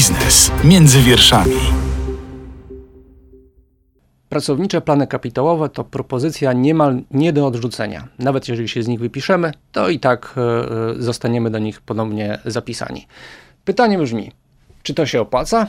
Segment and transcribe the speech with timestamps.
[0.00, 1.60] Biznes między wierszami.
[4.28, 8.08] Pracownicze plany kapitałowe to propozycja niemal nie do odrzucenia.
[8.18, 10.34] Nawet jeżeli się z nich wypiszemy, to i tak
[10.98, 13.06] y, zostaniemy do nich ponownie zapisani.
[13.64, 14.32] Pytanie brzmi,
[14.82, 15.66] czy to się opłaca?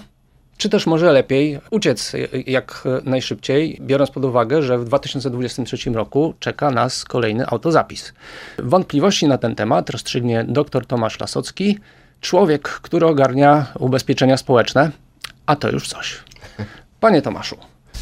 [0.57, 2.13] Czy też może lepiej uciec
[2.47, 8.13] jak najszybciej, biorąc pod uwagę, że w 2023 roku czeka nas kolejny autozapis.
[8.59, 11.79] Wątpliwości na ten temat rozstrzygnie dr Tomasz Lasocki,
[12.21, 14.91] człowiek, który ogarnia ubezpieczenia społeczne,
[15.45, 16.19] a to już coś.
[16.99, 17.57] Panie Tomaszu,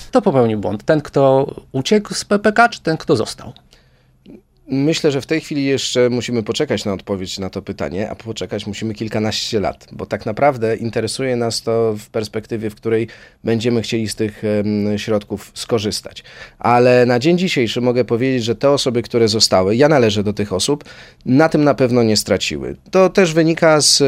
[0.08, 0.84] kto popełnił błąd?
[0.84, 3.54] Ten, kto uciekł z PPK, czy ten, kto został?
[4.72, 8.68] Myślę, że w tej chwili jeszcze musimy poczekać na odpowiedź na to pytanie, a poczekać
[8.68, 13.08] musimy kilkanaście lat, bo tak naprawdę interesuje nas to w perspektywie, w której
[13.44, 14.44] będziemy chcieli z tych
[14.98, 16.24] środków skorzystać.
[16.60, 20.54] Ale na dzień dzisiejszy mogę powiedzieć, że te osoby, które zostały, ja należę do tych
[20.54, 20.84] osób,
[21.26, 22.76] na tym na pewno nie straciły.
[22.92, 24.04] To też wynika z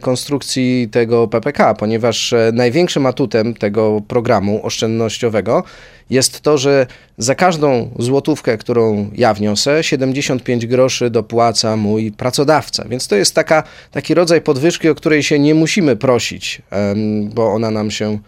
[0.00, 5.64] konstrukcji tego PPK, ponieważ e, największym atutem tego programu oszczędnościowego
[6.10, 6.86] jest to, że
[7.18, 12.84] za każdą złotówkę, którą ja wniosę, 75 groszy dopłaca mój pracodawca.
[12.88, 16.62] Więc to jest taka, taki rodzaj podwyżki, o której się nie musimy prosić,
[17.34, 18.18] bo ona nam się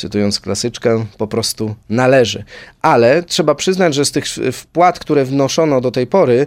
[0.00, 2.44] cytując klasyczkę, po prostu należy.
[2.82, 6.46] Ale trzeba przyznać, że z tych wpłat, które wnoszono do tej pory,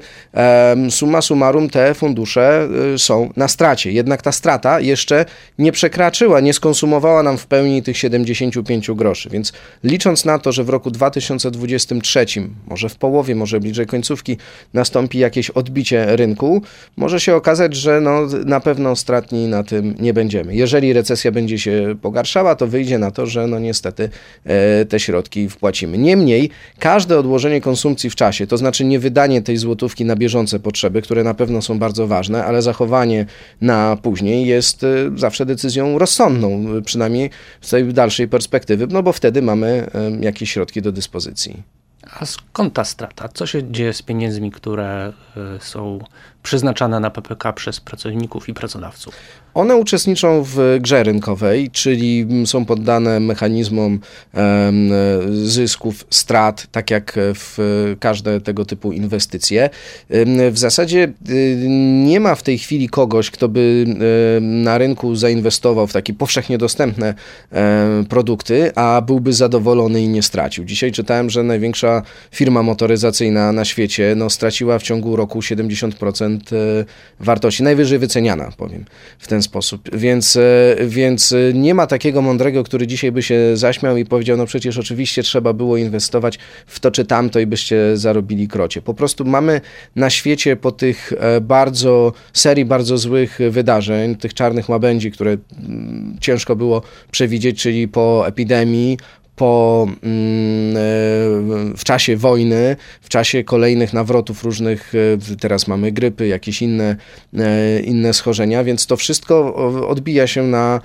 [0.89, 3.91] summa summarum te fundusze y, są na stracie.
[3.91, 5.25] Jednak ta strata jeszcze
[5.59, 9.29] nie przekraczyła, nie skonsumowała nam w pełni tych 75 groszy.
[9.29, 12.25] Więc licząc na to, że w roku 2023,
[12.67, 14.37] może w połowie, może bliżej końcówki,
[14.73, 16.61] nastąpi jakieś odbicie rynku,
[16.97, 20.55] może się okazać, że no, na pewno stratni na tym nie będziemy.
[20.55, 24.09] Jeżeli recesja będzie się pogarszała, to wyjdzie na to, że no niestety
[24.45, 25.97] e, te środki wpłacimy.
[25.97, 26.49] Niemniej
[26.79, 31.23] każde odłożenie konsumpcji w czasie, to znaczy nie wydanie tej złotówki na bieżące potrzeby, które
[31.23, 33.25] na pewno są bardzo ważne, ale zachowanie
[33.61, 37.29] na później jest e, zawsze decyzją rozsądną, przynajmniej
[37.61, 41.63] z tej dalszej perspektywy, no bo wtedy mamy e, jakieś środki do dyspozycji.
[42.19, 43.29] A skąd ta strata?
[43.33, 45.13] Co się dzieje z pieniędzmi, które
[45.59, 45.99] są
[46.43, 49.15] przeznaczane na PPK przez pracowników i pracodawców?
[49.53, 53.99] One uczestniczą w grze rynkowej, czyli są poddane mechanizmom
[55.31, 57.57] zysków, strat, tak jak w
[57.99, 59.69] każde tego typu inwestycje.
[60.51, 61.65] W zasadzie y,
[62.05, 63.85] nie ma w tej chwili kogoś, kto by
[64.41, 67.13] na rynku zainwestował w takie powszechnie dostępne
[68.09, 70.65] produkty, a byłby zadowolony i nie stracił.
[70.65, 76.32] Dzisiaj czytałem, że największa firma motoryzacyjna na świecie no, straciła w ciągu roku 70%
[77.19, 78.85] wartości, najwyżej wyceniana, powiem
[79.19, 79.95] w ten sposób.
[79.95, 84.37] Więc, e, więc e, nie ma takiego mądrego, który dzisiaj by się zaśmiał i powiedział,
[84.37, 88.81] no przecież oczywiście trzeba było inwestować w to czy tamto i byście zarobili krocie.
[88.81, 89.61] Po prostu mamy
[89.95, 96.17] na świecie po tych e, bardzo, serii bardzo złych wydarzeń, tych czarnych łabędzi, które mm,
[96.21, 98.97] ciężko było przewidzieć, czyli po epidemii,
[99.35, 100.79] po, mm, e,
[101.77, 104.93] w czasie wojny, w czasie kolejnych nawrotów różnych,
[105.31, 106.95] e, teraz mamy grypy, jakieś inne,
[107.37, 109.55] e, inne schorzenia, więc to wszystko
[109.87, 110.81] odbija się na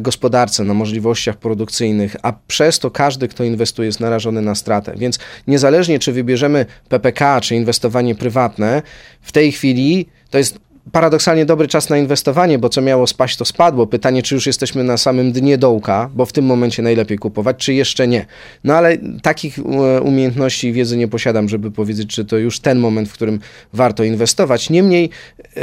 [0.00, 4.94] gospodarce, na możliwościach produkcyjnych, a przez to każdy, kto inwestuje, jest narażony na stratę.
[4.96, 8.82] Więc niezależnie, czy wybierzemy PPK, czy inwestowanie prywatne,
[9.22, 10.58] w tej chwili to jest
[10.92, 13.86] paradoksalnie dobry czas na inwestowanie, bo co miało spaść, to spadło.
[13.86, 17.74] Pytanie, czy już jesteśmy na samym dnie dołka, bo w tym momencie najlepiej kupować, czy
[17.74, 18.26] jeszcze nie.
[18.64, 22.78] No ale takich e, umiejętności i wiedzy nie posiadam, żeby powiedzieć, czy to już ten
[22.78, 23.40] moment, w którym
[23.72, 24.70] warto inwestować.
[24.70, 25.10] Niemniej
[25.56, 25.60] e,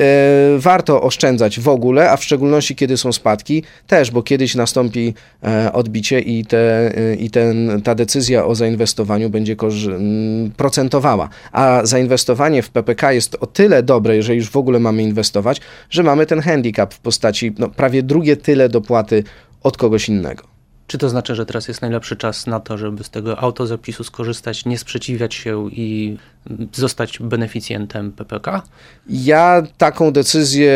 [0.58, 5.14] warto oszczędzać w ogóle, a w szczególności kiedy są spadki też, bo kiedyś nastąpi
[5.44, 9.56] e, odbicie i, te, e, i ten, ta decyzja o zainwestowaniu będzie
[10.58, 11.30] procentowała.
[11.52, 16.04] A zainwestowanie w PPK jest o tyle dobre, jeżeli już w ogóle mamy inwestować, że
[16.04, 19.24] mamy ten handicap w postaci no, prawie drugie tyle dopłaty
[19.64, 20.44] od kogoś innego.
[20.88, 24.66] Czy to znaczy, że teraz jest najlepszy czas na to, żeby z tego autozapisu skorzystać,
[24.66, 26.18] nie sprzeciwiać się i
[26.74, 28.62] zostać beneficjentem PPK?
[29.10, 30.74] Ja taką decyzję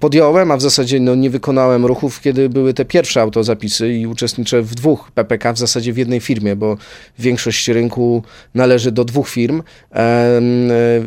[0.00, 4.62] podjąłem, a w zasadzie no, nie wykonałem ruchów, kiedy były te pierwsze autozapisy i uczestniczę
[4.62, 6.76] w dwóch PPK, w zasadzie w jednej firmie, bo
[7.18, 8.22] większość rynku
[8.54, 9.62] należy do dwóch firm,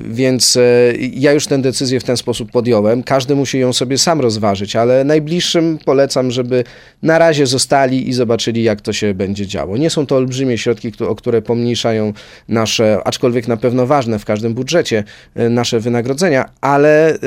[0.06, 0.62] więc e,
[0.98, 3.04] ja już tę decyzję w ten sposób podjąłem.
[3.04, 6.64] Każdy musi ją sobie sam rozważyć, ale najbliższym polecam, żeby
[7.04, 9.78] na razie zostali i zobaczyli, jak to się będzie działo.
[9.78, 12.14] Nie są to olbrzymie środki, o które pomniejszają
[12.50, 15.04] nasze, aczkolwiek na pewno ważne ważne w każdym budżecie,
[15.36, 17.18] e, nasze wynagrodzenia, ale,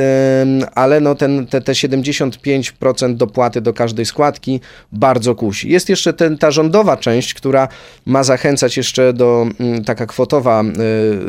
[0.75, 4.61] ale no ten, te, te 75% dopłaty do każdej składki
[4.93, 5.71] bardzo kusi.
[5.71, 7.69] Jest jeszcze ten, ta rządowa część, która
[8.07, 10.65] ma zachęcać jeszcze do, mm, taka kwotowa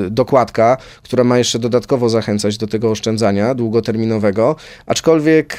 [0.10, 4.56] dokładka, która ma jeszcze dodatkowo zachęcać do tego oszczędzania długoterminowego,
[4.86, 5.58] aczkolwiek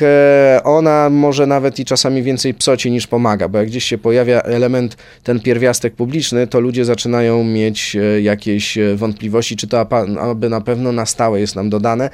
[0.65, 4.97] ona może nawet i czasami więcej psoci niż pomaga, bo jak gdzieś się pojawia element,
[5.25, 9.81] ten pierwiastek publiczny, to ludzie zaczynają mieć e, jakieś e, wątpliwości, czy to
[10.21, 12.11] aby na pewno na stałe jest nam dodane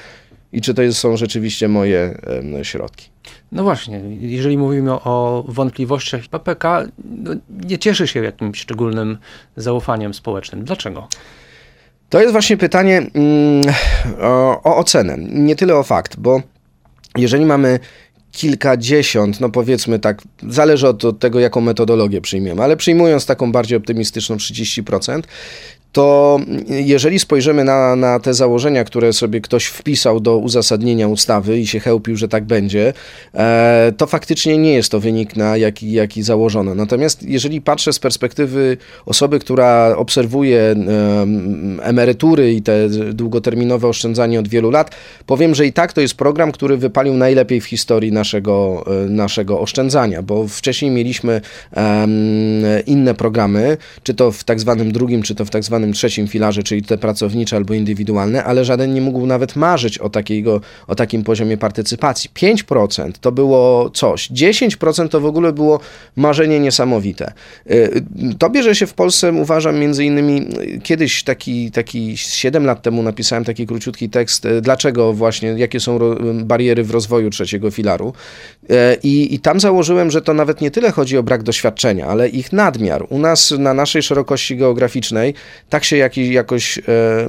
[0.52, 2.18] i czy to są rzeczywiście moje
[2.62, 3.08] środki.
[3.52, 9.18] No właśnie, jeżeli mówimy o wątpliwościach PPK, no nie cieszy się jakimś szczególnym
[9.56, 10.64] zaufaniem społecznym.
[10.64, 11.08] Dlaczego?
[12.08, 13.74] To jest właśnie pytanie mm,
[14.20, 16.42] o, o ocenę, nie tyle o fakt, bo
[17.16, 17.80] jeżeli mamy
[18.32, 23.78] kilkadziesiąt, no powiedzmy tak, zależy od, od tego, jaką metodologię przyjmiemy, ale przyjmując taką bardziej
[23.78, 25.22] optymistyczną 30%,
[25.96, 31.66] to jeżeli spojrzymy na, na te założenia, które sobie ktoś wpisał do uzasadnienia ustawy i
[31.66, 32.92] się chełpił, że tak będzie,
[33.34, 36.74] e, to faktycznie nie jest to wynik, na jaki, jaki założono.
[36.74, 38.76] Natomiast jeżeli patrzę z perspektywy
[39.06, 40.74] osoby, która obserwuje
[41.82, 44.90] emerytury i te długoterminowe oszczędzanie od wielu lat,
[45.26, 49.60] powiem, że i tak to jest program, który wypalił najlepiej w historii naszego, e, naszego
[49.60, 51.40] oszczędzania, bo wcześniej mieliśmy
[52.86, 56.62] inne programy, czy to w tak zwanym drugim, czy to w tak zwanym trzecim filarze,
[56.62, 61.24] czyli te pracownicze albo indywidualne, ale żaden nie mógł nawet marzyć o, takiego, o takim
[61.24, 62.30] poziomie partycypacji.
[62.34, 65.80] 5% to było coś, 10% to w ogóle było
[66.16, 67.32] marzenie niesamowite.
[67.70, 68.04] Y,
[68.38, 70.46] to bierze się w Polsce, uważam, między innymi
[70.82, 75.98] kiedyś taki, taki 7 lat temu napisałem taki króciutki tekst, y, dlaczego właśnie, jakie są
[76.34, 78.12] bariery w rozwoju trzeciego filaru.
[78.70, 82.28] Y, I, I tam założyłem, że to nawet nie tyle chodzi o brak doświadczenia, ale
[82.28, 83.06] ich nadmiar.
[83.08, 85.34] U nas na naszej szerokości geograficznej
[85.76, 87.26] tak się jakiś, jakoś, e, e,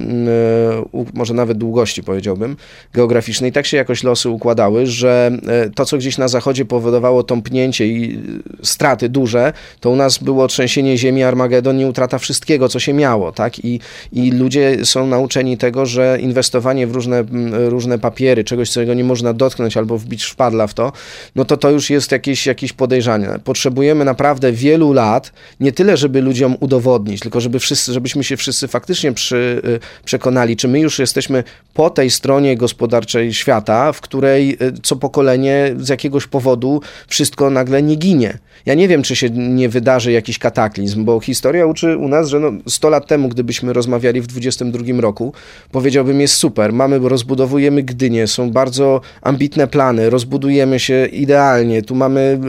[1.14, 2.56] może nawet długości powiedziałbym,
[2.92, 7.86] geograficznej, tak się jakoś losy układały, że e, to, co gdzieś na zachodzie powodowało tąpnięcie
[7.86, 8.18] i
[8.62, 13.32] straty duże, to u nas było trzęsienie ziemi, Armagedon i utrata wszystkiego, co się miało,
[13.32, 13.64] tak?
[13.64, 13.80] I,
[14.12, 17.24] i ludzie są nauczeni tego, że inwestowanie w różne,
[17.68, 20.92] różne papiery, czegoś, czego nie można dotknąć albo wbić szpadla w to,
[21.36, 23.28] no to to już jest jakieś, jakieś podejrzanie.
[23.44, 28.68] Potrzebujemy naprawdę wielu lat, nie tyle, żeby ludziom udowodnić, tylko żeby wszyscy, żebyśmy się wszyscy
[28.68, 31.44] faktycznie przy, y, przekonali, czy my już jesteśmy
[31.74, 37.82] po tej stronie gospodarczej świata, w której y, co pokolenie z jakiegoś powodu wszystko nagle
[37.82, 38.38] nie ginie.
[38.66, 42.40] Ja nie wiem, czy się nie wydarzy jakiś kataklizm, bo historia uczy u nas, że
[42.40, 45.32] no 100 lat temu, gdybyśmy rozmawiali w 22 roku,
[45.72, 52.40] powiedziałbym, jest super, mamy, rozbudowujemy Gdynię, są bardzo ambitne plany, rozbudujemy się idealnie, tu mamy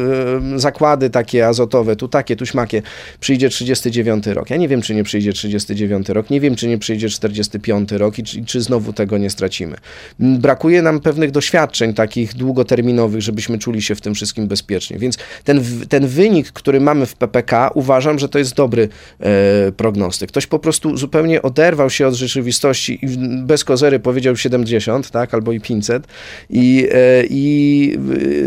[0.56, 2.82] y, zakłady takie azotowe, tu takie, tu śmakie.
[3.20, 4.50] Przyjdzie 39 rok.
[4.50, 6.30] Ja nie wiem, czy nie przyjdzie 39 49 rok.
[6.30, 9.78] Nie wiem, czy nie przyjdzie 45 rok i czy, czy znowu tego nie stracimy.
[10.20, 15.00] Brakuje nam pewnych doświadczeń takich długoterminowych, żebyśmy czuli się w tym wszystkim bezpiecznie.
[15.00, 18.90] Więc ten, ten wynik, który mamy w PPK, uważam, że to jest dobry
[19.20, 20.30] e, prognostyk.
[20.30, 23.08] Ktoś po prostu zupełnie oderwał się od rzeczywistości i
[23.44, 26.08] bez kozery powiedział 70, tak, albo i 500
[26.50, 27.98] i, e, i,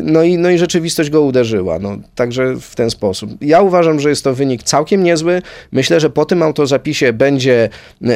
[0.02, 1.78] no i, no i rzeczywistość go uderzyła.
[1.78, 3.30] No, także w ten sposób.
[3.40, 5.42] Ja uważam, że jest to wynik całkiem niezły.
[5.72, 7.68] Myślę, że po tym autozapisie będzie,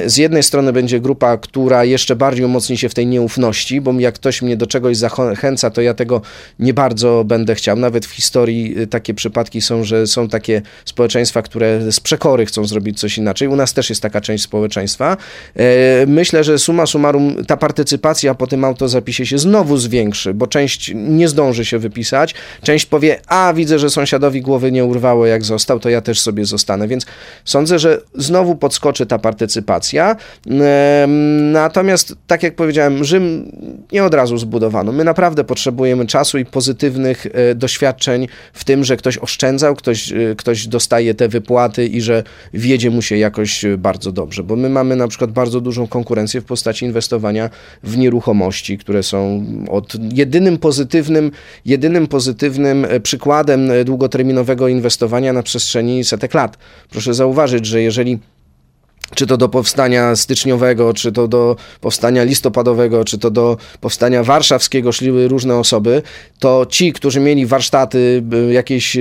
[0.07, 4.15] z jednej strony będzie grupa, która jeszcze bardziej umocni się w tej nieufności, bo jak
[4.15, 6.23] ktoś mnie do czegoś zachęca, to ja tego
[6.59, 7.77] nie bardzo będę chciał.
[7.77, 12.65] Nawet w historii y, takie przypadki są, że są takie społeczeństwa, które z przekory chcą
[12.65, 13.49] zrobić coś inaczej.
[13.49, 15.17] U nas też jest taka część społeczeństwa.
[15.57, 20.93] E, myślę, że suma summarum ta partycypacja po tym autozapisie się znowu zwiększy, bo część
[20.95, 25.81] nie zdąży się wypisać, część powie, a widzę, że sąsiadowi głowy nie urwało jak został,
[25.81, 26.89] to ja też sobie zostanę.
[26.89, 27.07] Więc
[27.45, 30.17] sądzę, że znowu podskoczy czy ta partycypacja.
[31.53, 33.53] Natomiast, tak jak powiedziałem, Rzym
[33.93, 34.93] nie od razu zbudowano.
[34.93, 40.17] My naprawdę potrzebujemy czasu i pozytywnych e, doświadczeń w tym, że ktoś oszczędzał, ktoś, e,
[40.37, 42.23] ktoś dostaje te wypłaty i że
[42.55, 44.43] wiedzie mu się jakoś e, bardzo dobrze.
[44.43, 47.51] Bo my mamy na przykład bardzo dużą konkurencję w postaci inwestowania
[47.83, 51.31] w nieruchomości, które są od jedynym pozytywnym,
[51.65, 56.59] jedynym pozytywnym przykładem długoterminowego inwestowania na przestrzeni setek lat.
[56.91, 58.19] Proszę zauważyć, że jeżeli
[59.15, 64.93] czy to do powstania styczniowego, czy to do powstania listopadowego, czy to do powstania warszawskiego
[64.93, 66.03] szliły różne osoby,
[66.39, 68.97] to ci, którzy mieli warsztaty, jakieś,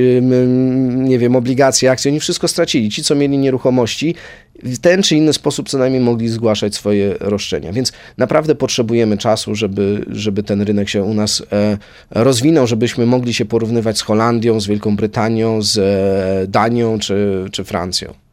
[0.95, 2.89] nie wiem, obligacje, akcje, oni wszystko stracili.
[2.89, 4.15] Ci, co mieli nieruchomości,
[4.63, 7.73] w ten czy inny sposób co najmniej mogli zgłaszać swoje roszczenia.
[7.73, 11.77] Więc naprawdę potrzebujemy czasu, żeby, żeby ten rynek się u nas e,
[12.11, 17.63] rozwinął, żebyśmy mogli się porównywać z Holandią, z Wielką Brytanią, z e, Danią czy, czy
[17.63, 18.24] Francją.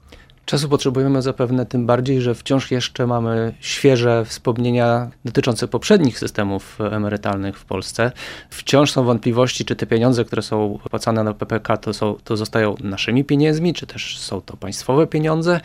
[0.53, 7.59] Czasu potrzebujemy zapewne tym bardziej, że wciąż jeszcze mamy świeże wspomnienia dotyczące poprzednich systemów emerytalnych
[7.59, 8.13] w Polsce.
[8.51, 12.75] Wciąż są wątpliwości, czy te pieniądze, które są płacane na PPK, to, są, to zostają
[12.81, 15.61] naszymi pieniędzmi, czy też są to państwowe pieniądze.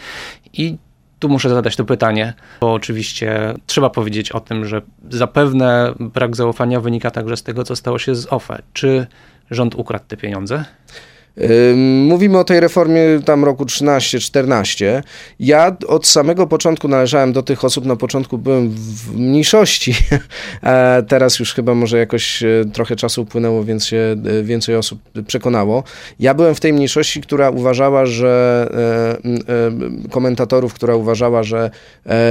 [0.54, 0.78] I
[1.20, 6.80] tu muszę zadać to pytanie, bo oczywiście trzeba powiedzieć o tym, że zapewne brak zaufania
[6.82, 8.62] wynika także z tego, co stało się z OFE.
[8.74, 9.08] Czy
[9.52, 10.66] rząd ukradł te pieniądze?
[12.08, 15.02] Mówimy o tej reformie tam roku 13-14.
[15.40, 19.96] Ja od samego początku należałem do tych osób, na początku byłem w mniejszości,
[20.62, 25.00] a teraz już chyba może jakoś e, trochę czasu upłynęło, więc się e, więcej osób
[25.28, 25.84] przekonało.
[26.20, 28.68] Ja byłem w tej mniejszości, która uważała, że
[30.06, 31.72] e, komentatorów, która uważała, że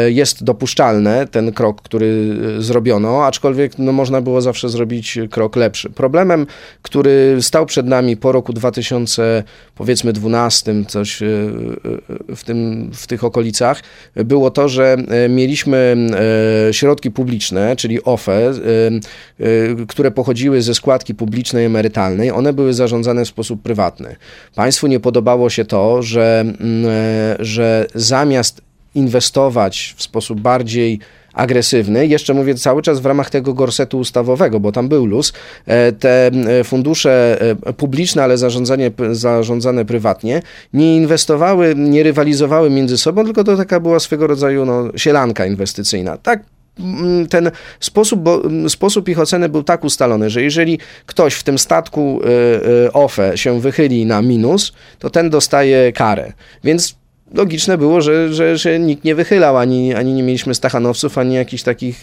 [0.06, 5.90] jest dopuszczalne ten krok, który zrobiono, aczkolwiek no, można było zawsze zrobić krok lepszy.
[5.90, 6.46] Problemem,
[6.82, 9.42] który stał przed nami po roku 2000 2000
[9.74, 13.82] powiedzmy 12, coś e, e, w, tym, w tych okolicach,
[14.14, 15.96] było to, że e, mieliśmy
[16.72, 18.52] środki publiczne, czyli OFE,
[19.88, 24.16] które pochodziły ze składki publicznej emerytalnej, one były zarządzane w sposób prywatny.
[24.54, 26.44] Państwu nie podobało się to, że,
[27.38, 28.60] że zamiast
[28.94, 30.98] inwestować w sposób bardziej
[31.36, 32.06] agresywny.
[32.06, 35.32] Jeszcze mówię cały czas w ramach tego gorsetu ustawowego, bo tam był luz.
[35.66, 42.98] E, te e, fundusze e, publiczne, ale zarządzanie, zarządzane prywatnie, nie inwestowały, nie rywalizowały między
[42.98, 46.16] sobą, tylko to taka była swego rodzaju no, sielanka inwestycyjna.
[46.16, 46.40] Tak
[47.30, 47.50] ten
[47.80, 52.20] sposób, bo, sposób ich oceny był tak ustalony, że jeżeli ktoś w tym statku
[52.92, 56.32] OFE się wychyli na minus, to ten dostaje karę.
[56.64, 56.96] Więc
[57.34, 61.62] logiczne było, że, że, że nikt nie wychylał, ani, ani nie mieliśmy stachanowców, ani jakichś
[61.62, 62.02] takich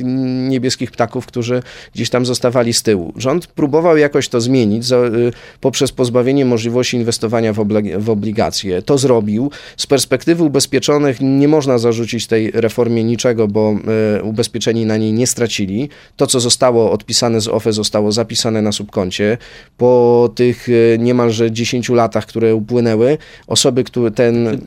[0.49, 1.63] niebieskich ptaków, którzy
[1.95, 3.13] gdzieś tam zostawali z tyłu.
[3.17, 7.65] Rząd próbował jakoś to zmienić za, y, poprzez pozbawienie możliwości inwestowania w,
[7.97, 8.81] w obligacje.
[8.81, 9.51] To zrobił.
[9.77, 13.75] Z perspektywy ubezpieczonych nie można zarzucić tej reformie niczego, bo
[14.19, 15.89] y, ubezpieczeni na niej nie stracili.
[16.15, 19.37] To, co zostało odpisane z OFE, zostało zapisane na subkoncie.
[19.77, 24.61] Po tych y, niemalże 10 latach, które upłynęły, osoby, które ten...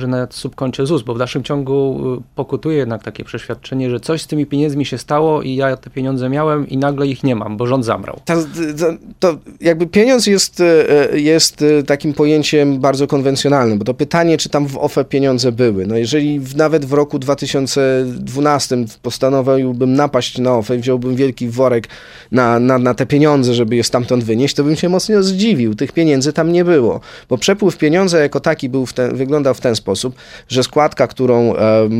[0.00, 4.22] że na subkoncie ZUS, bo w dalszym ciągu y, pokutuje jednak takie przeświadczenie, że coś
[4.22, 7.56] z tymi pieniędzmi się stało i ja te pieniądze miałem i nagle ich nie mam,
[7.56, 8.20] bo rząd zamrał.
[8.24, 8.34] To,
[8.78, 8.86] to,
[9.18, 10.64] to jakby pieniądz jest, y,
[11.14, 15.86] y, jest takim pojęciem bardzo konwencjonalnym, bo to pytanie, czy tam w OFE pieniądze były.
[15.86, 21.88] No jeżeli w, nawet w roku 2012 postanowiłbym napaść na OFE i wziąłbym wielki worek
[22.32, 25.74] na, na, na te pieniądze, żeby je stamtąd wynieść, to bym się mocno zdziwił.
[25.74, 29.60] Tych pieniędzy tam nie było, bo przepływ pieniądza jako taki był w ten, wyglądał w
[29.60, 30.14] ten sposób,
[30.48, 31.54] że składka, którą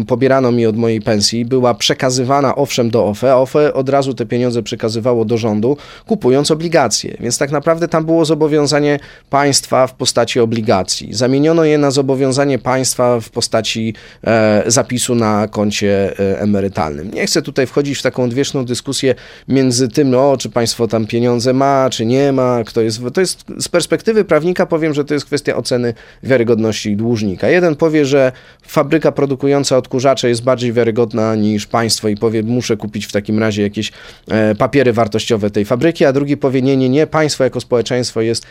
[0.07, 3.37] pobierano mi od mojej pensji, była przekazywana owszem do OFE.
[3.37, 5.77] OFE od razu te pieniądze przekazywało do rządu,
[6.07, 7.17] kupując obligacje.
[7.21, 8.99] Więc tak naprawdę tam było zobowiązanie
[9.31, 11.15] państwa w postaci obligacji.
[11.15, 17.11] Zamieniono je na zobowiązanie państwa w postaci e, zapisu na koncie e, emerytalnym.
[17.11, 19.15] Nie chcę tutaj wchodzić w taką odwieczną dyskusję
[19.49, 23.01] między tym, no, czy państwo tam pieniądze ma, czy nie ma, kto jest.
[23.15, 27.49] To jest z perspektywy prawnika powiem, że to jest kwestia oceny wiarygodności dłużnika.
[27.49, 33.07] Jeden powie, że fabryka produkująca odkurzacze jest bardziej wiarygodna niż państwo i powie, muszę kupić
[33.07, 33.93] w takim razie jakieś
[34.31, 38.47] e, papiery wartościowe tej fabryki, a drugi powie, nie, nie, nie, państwo jako społeczeństwo jest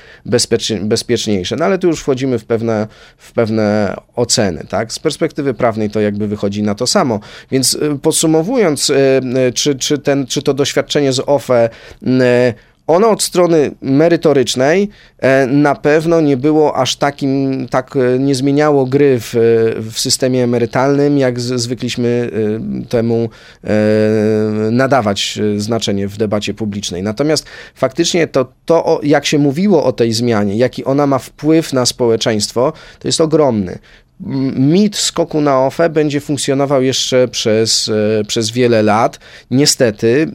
[0.82, 1.56] bezpieczniejsze.
[1.56, 4.94] No ale tu już wchodzimy w pewne, w pewne oceny, tak?
[4.94, 7.20] Z perspektywy prawnej to jakby wychodzi na to samo.
[7.52, 11.70] Więc e, podsumowując, e, czy, czy, ten, czy to doświadczenie z OFE
[12.88, 18.86] ono od strony merytorycznej e, na pewno nie było aż takim, tak e, nie zmieniało
[18.86, 19.34] gry w,
[19.92, 22.30] w systemie emerytalnym, jak z, zwykliśmy
[22.84, 23.30] e, temu
[24.72, 27.04] nadawać znaczenie w debacie publicznej.
[27.04, 31.86] Natomiast faktycznie to, to, jak się mówiło o tej zmianie, jaki ona ma wpływ na
[31.86, 33.80] społeczeństwo, to jest ogromny
[34.20, 37.90] mit skoku na OFE będzie funkcjonował jeszcze przez,
[38.20, 39.20] e, przez wiele lat.
[39.52, 40.28] Niestety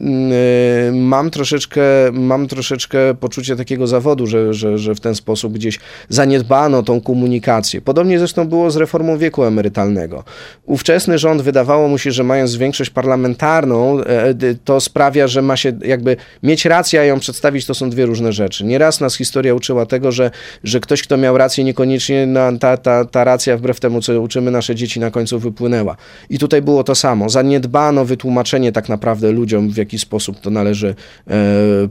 [0.87, 1.81] e, mam troszeczkę,
[2.13, 7.81] mam troszeczkę poczucie takiego zawodu, że, że, że w ten sposób gdzieś zaniedbano tą komunikację.
[7.81, 10.23] Podobnie zresztą było z reformą wieku emerytalnego.
[10.65, 14.33] Ówczesny rząd wydawało mu się, że mając większość parlamentarną, e,
[14.65, 18.33] to sprawia, że ma się jakby mieć rację, a ją przedstawić to są dwie różne
[18.33, 18.65] rzeczy.
[18.65, 20.31] Nieraz nas historia uczyła tego, że,
[20.63, 22.27] że ktoś, kto miał rację, niekoniecznie
[22.59, 25.95] ta, ta, ta racja wbrew temu, co uczymy nasze dzieci, na końcu wypłynęła.
[26.29, 27.29] I tutaj było to samo.
[27.29, 30.95] Zaniedbano wytłumaczenie tak naprawdę ludziom, w jaki sposób to należy
[31.27, 31.35] e,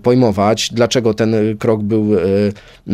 [0.03, 2.21] pojmować, dlaczego ten krok był e,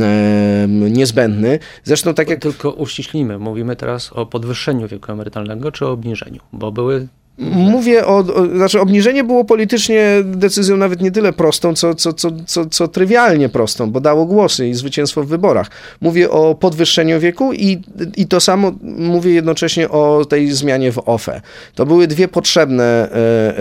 [0.01, 1.59] e, niezbędny.
[1.85, 2.41] Zresztą tak jak...
[2.41, 8.17] Tylko uściślimy, mówimy teraz o podwyższeniu wieku emerytalnego czy o obniżeniu, bo były Mówię o,
[8.17, 12.89] o, znaczy obniżenie było politycznie decyzją nawet nie tyle prostą, co, co, co, co, co
[12.89, 15.71] trywialnie prostą, bo dało głosy i zwycięstwo w wyborach.
[16.01, 17.81] Mówię o podwyższeniu wieku i,
[18.17, 21.41] i to samo mówię jednocześnie o tej zmianie w OFE.
[21.75, 23.59] To były dwie potrzebne e,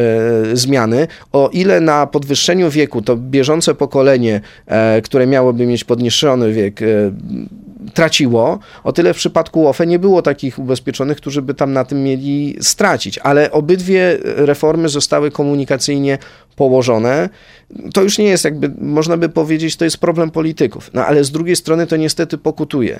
[0.51, 1.07] e, zmiany.
[1.31, 6.85] O ile na podwyższeniu wieku to bieżące pokolenie, e, które miałoby mieć podniesiony wiek, e,
[7.93, 12.03] traciło, o tyle w przypadku OFE nie było takich ubezpieczonych, którzy by tam na tym
[12.03, 16.17] mieli stracić, ale obydwie reformy zostały komunikacyjnie
[16.53, 17.29] położone,
[17.93, 20.91] to już nie jest jakby, można by powiedzieć, to jest problem polityków.
[20.93, 22.99] No ale z drugiej strony to niestety pokutuje.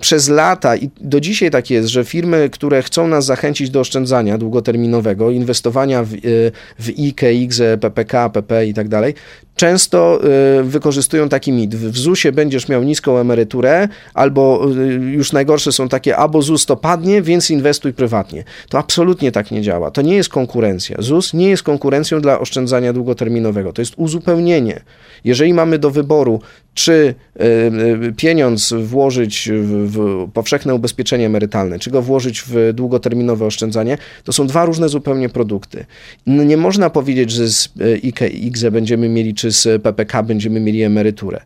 [0.00, 4.38] Przez lata i do dzisiaj tak jest, że firmy, które chcą nas zachęcić do oszczędzania
[4.38, 9.14] długoterminowego, inwestowania w, y, w IKE, IGZE, PPK, PP i tak dalej,
[9.56, 10.20] często
[10.60, 11.74] y, wykorzystują taki mit.
[11.74, 16.76] W ZUS-ie będziesz miał niską emeryturę, albo y, już najgorsze są takie, albo ZUS to
[16.76, 18.44] padnie, więc inwestuj prywatnie.
[18.68, 19.90] To absolutnie tak nie działa.
[19.90, 20.96] To nie jest konkurencja.
[20.98, 23.72] ZUS nie jest konkurencją dla oszczędzania długoterminowego.
[23.72, 24.80] To jest uzupełnienie.
[25.24, 26.40] Jeżeli mamy do wyboru,
[26.74, 33.98] czy e, e, pieniądz włożyć w powszechne ubezpieczenie emerytalne, czy go włożyć w długoterminowe oszczędzanie,
[34.24, 35.84] to są dwa różne zupełnie produkty.
[36.26, 37.68] Nie można powiedzieć, że z
[38.04, 41.40] IKE będziemy mieli, czy z PPK będziemy mieli emeryturę.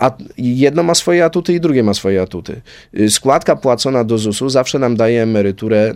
[0.00, 2.60] A jedno ma swoje atuty i drugie ma swoje atuty.
[3.08, 5.94] Składka płacona do ZUS-u zawsze nam daje emeryturę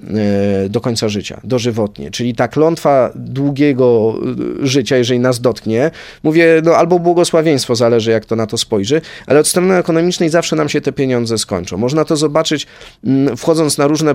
[0.71, 2.11] do końca życia, dożywotnie.
[2.11, 4.14] Czyli ta klątwa długiego
[4.62, 5.90] życia, jeżeli nas dotknie,
[6.23, 10.56] mówię, no albo błogosławieństwo, zależy jak to na to spojrzy, ale od strony ekonomicznej zawsze
[10.56, 11.76] nam się te pieniądze skończą.
[11.76, 12.66] Można to zobaczyć
[13.04, 14.14] mm, wchodząc na różne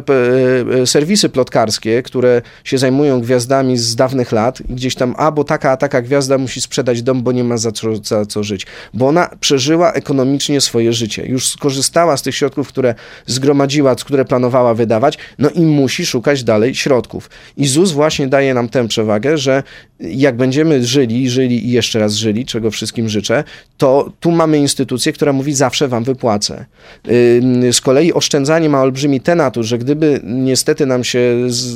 [0.82, 5.72] e, serwisy plotkarskie, które się zajmują gwiazdami z dawnych lat, gdzieś tam, a bo taka,
[5.72, 8.66] a taka gwiazda musi sprzedać dom, bo nie ma za co, za co żyć.
[8.94, 11.26] Bo ona przeżyła ekonomicznie swoje życie.
[11.26, 16.76] Już skorzystała z tych środków, które zgromadziła, które planowała wydawać, no i musi szukać dalej
[16.76, 17.30] środków.
[17.58, 19.64] I ZUS właśnie daje nam tę przewagę, że
[20.00, 23.44] jak będziemy żyli, żyli i jeszcze raz żyli, czego wszystkim życzę,
[23.78, 26.66] to tu mamy instytucję, która mówi zawsze wam wypłacę.
[27.72, 31.22] Z kolei oszczędzanie ma olbrzymi tenatu, że gdyby niestety nam się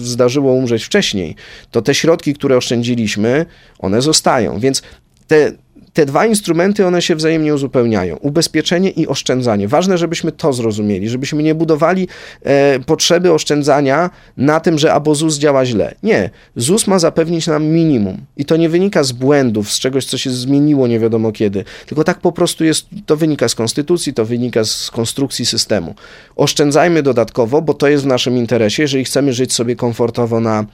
[0.03, 1.36] zdarzyło umrzeć wcześniej,
[1.72, 3.46] to te środki, które oszczędziliśmy,
[3.79, 4.60] one zostają.
[4.60, 4.82] Więc
[5.27, 5.51] te
[5.94, 8.18] te dwa instrumenty, one się wzajemnie uzupełniają.
[8.18, 9.68] Ubezpieczenie i oszczędzanie.
[9.68, 12.08] Ważne, żebyśmy to zrozumieli, żebyśmy nie budowali
[12.44, 15.96] e, potrzeby oszczędzania na tym, że albo ZUS działa źle.
[16.04, 16.30] Nie.
[16.56, 18.18] ZUS ma zapewnić nam minimum.
[18.38, 21.64] I to nie wynika z błędów, z czegoś, co się zmieniło nie wiadomo kiedy.
[21.86, 25.96] Tylko tak po prostu jest, to wynika z konstytucji, to wynika z konstrukcji systemu.
[26.36, 30.66] Oszczędzajmy dodatkowo, bo to jest w naszym interesie, jeżeli chcemy żyć sobie komfortowo na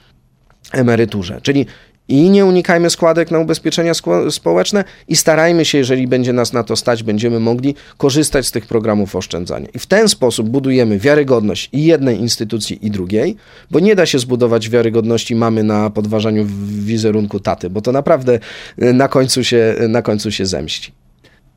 [0.72, 1.40] emeryturze.
[1.42, 1.66] Czyli
[2.10, 3.92] i nie unikajmy składek na ubezpieczenia
[4.30, 8.66] społeczne i starajmy się, jeżeli będzie nas na to stać, będziemy mogli korzystać z tych
[8.66, 9.68] programów oszczędzania.
[9.74, 13.36] I w ten sposób budujemy wiarygodność i jednej instytucji, i drugiej,
[13.70, 18.38] bo nie da się zbudować wiarygodności mamy na podważaniu wizerunku taty, bo to naprawdę
[18.82, 20.99] y, na końcu się, na końcu się zemści.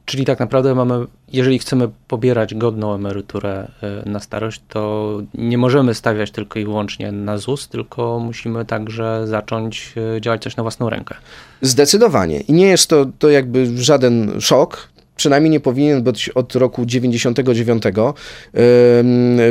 [0.06, 5.94] Czyli tak naprawdę mamy, jeżeli chcemy pobierać godną emeryturę e, na starość, to nie możemy
[5.94, 10.90] stawiać tylko i wyłącznie na ZUS, tylko musimy także zacząć e, działać coś na własną
[10.90, 11.16] rękę.
[11.62, 12.40] Zdecydowanie.
[12.40, 17.84] I nie jest to, to jakby żaden szok, przynajmniej nie powinien być od roku 99,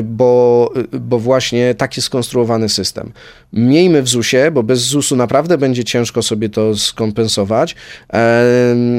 [0.03, 3.13] bo, bo właśnie tak jest skonstruowany system.
[3.53, 7.77] Miejmy w ZUS-ie, bo bez ZUS-u naprawdę będzie ciężko sobie to skompensować,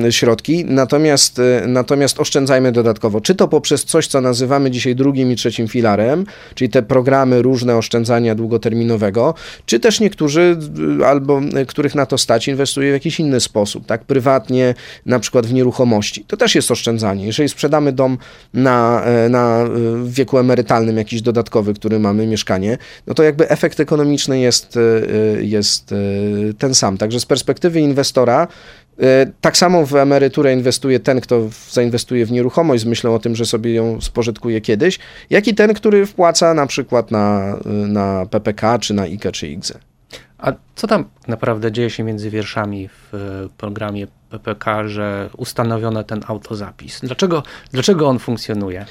[0.09, 5.67] środki, natomiast, natomiast oszczędzajmy dodatkowo, czy to poprzez coś, co nazywamy dzisiaj drugim i trzecim
[5.67, 9.33] filarem, czyli te programy różne oszczędzania długoterminowego,
[9.65, 10.57] czy też niektórzy,
[11.05, 15.53] albo których na to stać, inwestują w jakiś inny sposób, tak, prywatnie, na przykład w
[15.53, 16.25] nieruchomości.
[16.27, 17.25] To też jest oszczędzanie.
[17.25, 18.17] Jeżeli sprzedamy dom
[18.53, 19.65] na, e, na
[20.03, 25.43] w wieku emerytalnym, jakiś dodatkowy, który mamy, mieszkanie, no to jakby efekt ekonomiczny jest, e,
[25.43, 25.95] jest e,
[26.53, 26.97] ten sam.
[26.97, 28.47] Także z perspektywy inwestora,
[29.41, 33.45] tak samo w emeryturę inwestuje ten, kto zainwestuje w nieruchomość z myślą o tym, że
[33.45, 38.93] sobie ją spożytkuje kiedyś, jak i ten, który wpłaca na przykład na, na PPK, czy
[38.93, 39.79] na IKE, czy IGZE.
[40.37, 43.11] A co tam naprawdę dzieje się między wierszami w
[43.57, 44.07] programie
[44.39, 46.99] PPK, że ustanowiono ten autozapis?
[47.03, 48.85] Dlaczego, dlaczego on funkcjonuje?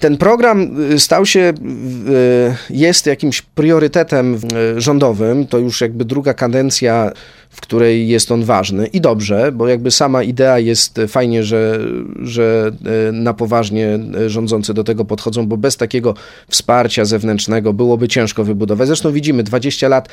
[0.00, 4.34] Ten program y, stał się, y, jest jakimś priorytetem
[4.76, 5.46] y, rządowym.
[5.46, 7.12] To już jakby druga kadencja,
[7.50, 11.78] w której jest on ważny i dobrze, bo jakby sama idea jest fajnie, że,
[12.22, 12.72] że
[13.12, 16.14] na poważnie rządzący do tego podchodzą, bo bez takiego
[16.48, 18.86] wsparcia zewnętrznego byłoby ciężko wybudować.
[18.86, 20.08] Zresztą widzimy, 20 lat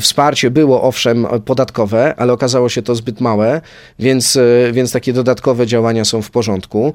[0.00, 3.60] wsparcie było owszem podatkowe, ale okazało się to zbyt małe,
[3.98, 4.38] więc,
[4.72, 6.92] więc takie dodatkowe działania są w porządku.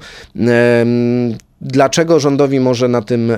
[1.62, 3.32] Dlaczego rządowi może na tym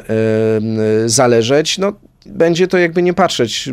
[1.07, 1.79] zależeć?
[1.79, 1.93] No,
[2.27, 3.69] będzie to jakby nie patrzeć.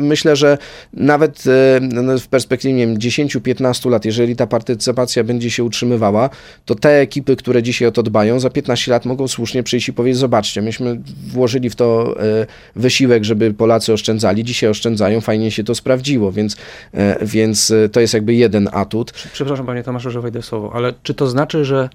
[0.00, 0.58] Myślę, że
[0.92, 6.30] nawet e, no, w perspektywie nie wiem, 10-15 lat, jeżeli ta partycypacja będzie się utrzymywała,
[6.64, 9.92] to te ekipy, które dzisiaj o to dbają, za 15 lat mogą słusznie przyjść i
[9.92, 11.00] powiedzieć, zobaczcie, myśmy
[11.32, 16.56] włożyli w to e, wysiłek, żeby Polacy oszczędzali, dzisiaj oszczędzają, fajnie się to sprawdziło, więc,
[16.94, 19.12] e, więc to jest jakby jeden atut.
[19.32, 21.88] Przepraszam panie Tomaszu, że wejdę słowo, ale czy to znaczy, że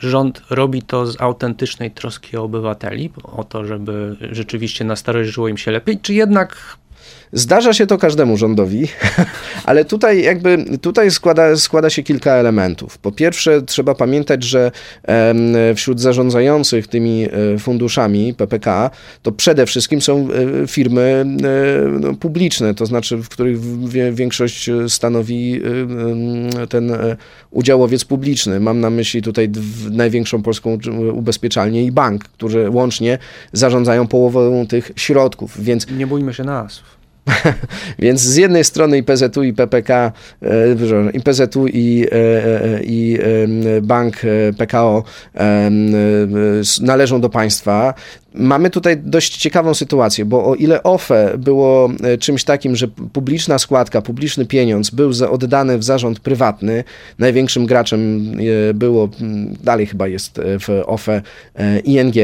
[0.00, 5.48] rząd robi to z autentycznej troski o obywateli, o to, żeby rzeczywiście na starość żyło
[5.48, 6.76] im się lepiej, czy jednak
[7.34, 8.88] Zdarza się to każdemu rządowi,
[9.64, 12.98] ale tutaj jakby tutaj składa, składa się kilka elementów.
[12.98, 14.70] Po pierwsze, trzeba pamiętać, że
[15.74, 18.90] wśród zarządzających tymi e, funduszami PPK
[19.22, 20.28] to przede wszystkim są
[20.62, 23.60] e, firmy e, no, publiczne, to znaczy w których
[24.14, 25.60] większość stanowi
[26.68, 26.92] ten
[27.50, 28.60] udziałowiec publiczny.
[28.60, 29.50] Mam na myśli tutaj
[29.90, 30.78] największą polską
[31.12, 33.18] ubezpieczalnię i bank, którzy łącznie
[33.52, 35.86] zarządzają połową tych środków, więc...
[35.90, 37.03] Nie bójmy się nazw.
[37.98, 40.48] Więc z jednej strony i PZU i PPK, e,
[41.12, 43.18] i PZU i, e, e, i
[43.82, 44.16] bank
[44.58, 45.04] PKO
[46.80, 47.94] należą do państwa.
[48.34, 54.02] Mamy tutaj dość ciekawą sytuację, bo o ile OFE było czymś takim, że publiczna składka,
[54.02, 56.84] publiczny pieniądz był oddany w zarząd prywatny,
[57.18, 58.32] największym graczem
[58.74, 59.08] było,
[59.62, 61.22] dalej chyba jest w OFE
[61.84, 62.14] ING,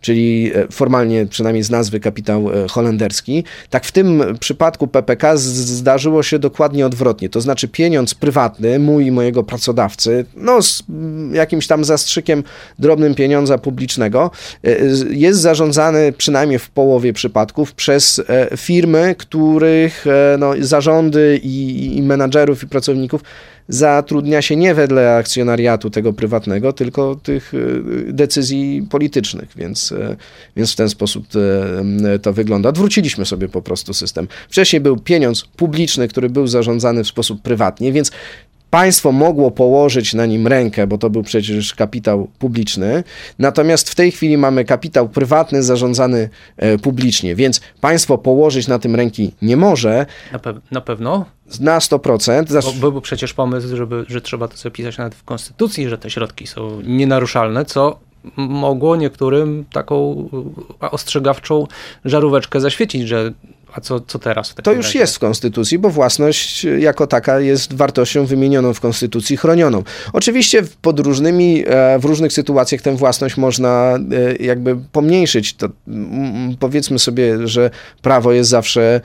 [0.00, 6.86] czyli formalnie przynajmniej z nazwy kapitał holenderski, tak w tym przypadku PPK zdarzyło się dokładnie
[6.86, 7.28] odwrotnie.
[7.28, 10.82] To znaczy pieniądz prywatny, mój i mojego pracodawcy, no z
[11.32, 12.44] jakimś tam zastrzykiem
[12.78, 14.30] drobnym pieniądza publicznego,
[14.64, 14.76] e,
[15.10, 22.02] jest zarządzany przynajmniej w połowie przypadków przez e, firmy, których e, no, zarządy i, i
[22.02, 23.22] menadżerów i pracowników
[23.68, 27.58] zatrudnia się nie wedle akcjonariatu tego prywatnego, tylko tych e,
[28.12, 29.94] decyzji politycznych, więc,
[30.56, 31.26] więc w ten sposób
[32.22, 32.68] to wygląda.
[32.68, 34.28] Odwróciliśmy sobie po prostu system.
[34.48, 38.10] Wcześniej był pieniądz publiczny, który był zarządzany w sposób prywatnie, więc
[38.72, 43.04] Państwo mogło położyć na nim rękę, bo to był przecież kapitał publiczny,
[43.38, 46.28] natomiast w tej chwili mamy kapitał prywatny zarządzany
[46.82, 50.06] publicznie, więc państwo położyć na tym ręki nie może.
[50.32, 51.24] Na, pe na pewno?
[51.60, 52.80] Na 100%.
[52.80, 56.46] Bo był przecież pomysł, żeby, że trzeba to zapisać nawet w Konstytucji, że te środki
[56.46, 57.98] są nienaruszalne, co
[58.36, 60.28] mogło niektórym taką
[60.80, 61.66] ostrzegawczą
[62.04, 63.32] żaróweczkę zaświecić, że
[63.72, 64.54] a co, co teraz?
[64.62, 64.98] to już razie?
[64.98, 69.82] jest w Konstytucji, bo własność jako taka jest wartością wymienioną w Konstytucji, chronioną.
[70.12, 73.98] Oczywiście pod różnymi, e, w różnych sytuacjach tę własność można
[74.40, 75.54] e, jakby pomniejszyć.
[75.54, 75.68] To,
[76.60, 77.70] powiedzmy sobie, że
[78.02, 79.00] prawo jest zawsze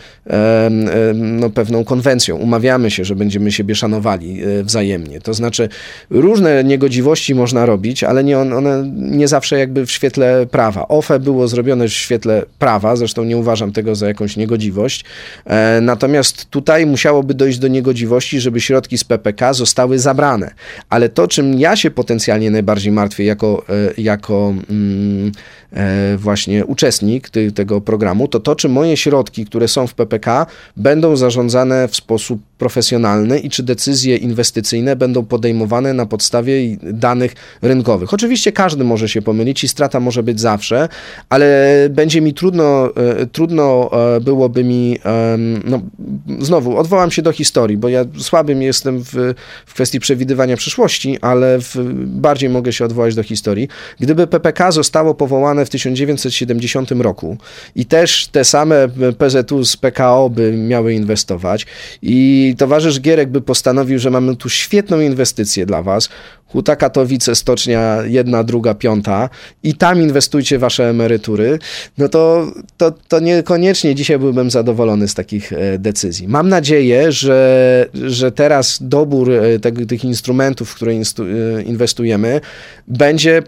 [1.14, 2.36] no, pewną konwencją.
[2.36, 5.22] Umawiamy się, że będziemy siebie szanowali e, wzajemnie.
[5.22, 5.70] To znaczy
[6.10, 10.88] różne niegodziwości można robić, ale nie one nie zawsze jakby w świetle prawa.
[10.88, 15.06] OFE było zrobione w świetle prawa, zresztą nie uważam tego za jakąś niegodziwość, niegodziwość.
[15.46, 20.54] E, natomiast tutaj musiałoby dojść do niegodziwości, żeby środki z PPK zostały zabrane.
[20.90, 25.32] Ale to, czym ja się potencjalnie najbardziej martwię jako, e, jako mm,
[25.74, 30.46] e, właśnie uczestnik tego programu, to to, czy moje środki, które są w PPK,
[30.78, 38.14] będą zarządzane w sposób profesjonalny i czy decyzje inwestycyjne będą podejmowane na podstawie danych rynkowych.
[38.14, 40.90] Oczywiście każdy może się pomylić i strata może być zawsze,
[41.30, 41.48] ale
[41.90, 42.90] będzie mi trudno,
[43.32, 43.90] trudno
[44.22, 45.00] było byłoby mi,
[45.64, 45.82] no
[46.40, 49.34] znowu, odwołam się do historii, bo ja słabym jestem w,
[49.66, 53.68] w kwestii przewidywania przyszłości, ale w, bardziej mogę się odwołać do historii.
[54.00, 57.38] Gdyby PPK zostało powołane w 1970 roku
[57.76, 61.66] i też te same PZU z PKO by miały inwestować
[62.02, 66.10] i towarzysz Gierek by postanowił, że mamy tu świetną inwestycję dla was,
[66.48, 69.30] Huta Katowice, stocznia jedna, druga, piąta
[69.64, 71.60] i tam inwestujcie wasze emerytury,
[71.98, 76.28] no to, to, to niekoniecznie dzisiaj byłbym zadowolony z takich e, decyzji.
[76.28, 80.96] Mam nadzieję, że, że teraz dobór e, tych instrumentów, w które e,
[81.64, 82.42] inwestujemy,
[82.88, 83.44] będzie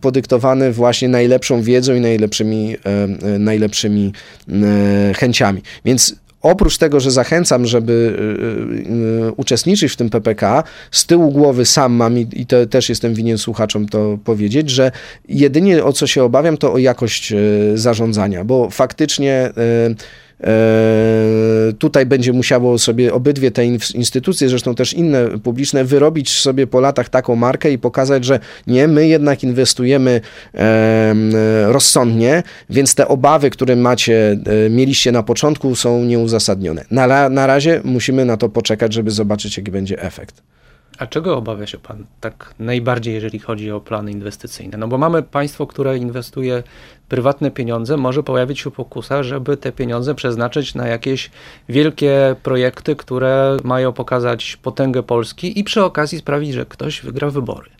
[0.00, 2.76] podyktowany właśnie najlepszą wiedzą i najlepszymi,
[3.38, 4.12] najlepszymi
[5.16, 5.62] chęciami.
[5.84, 6.16] Więc
[6.50, 11.64] oprócz tego, że zachęcam, żeby y, y, y, uczestniczyć w tym PPK, z tyłu głowy
[11.64, 14.92] sam mam i, i też jestem winien słuchaczom to powiedzieć, że
[15.28, 17.34] jedynie o co się obawiam, to o jakość
[17.74, 19.50] zarządzania, bo faktycznie
[21.78, 27.08] tutaj będzie musiało sobie obydwie te instytucje, zresztą też inne publiczne, wyrobić sobie po latach
[27.08, 30.20] taką markę i pokazać, że nie, my jednak inwestujemy
[31.66, 36.84] rozsądnie, więc te obawy, które macie, e, mieliście na początku, są nieuzasadnione.
[36.90, 40.42] Na, na razie musimy na to poczekać, żeby zobaczyć, jaki będzie efekt.
[40.98, 44.78] A czego obawia się Pan tak najbardziej, jeżeli chodzi o plany inwestycyjne?
[44.78, 46.62] No bo mamy państwo, które inwestuje
[47.08, 51.30] prywatne pieniądze, może pojawić się pokusa, żeby te pieniądze przeznaczyć na jakieś
[51.68, 57.70] wielkie projekty, które mają pokazać potęgę Polski i przy okazji sprawić, że ktoś wygra wybory.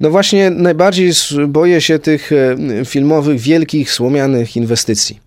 [0.00, 1.12] No właśnie, najbardziej
[1.48, 5.20] boję się tych e, filmowych, wielkich, słomianych inwestycji.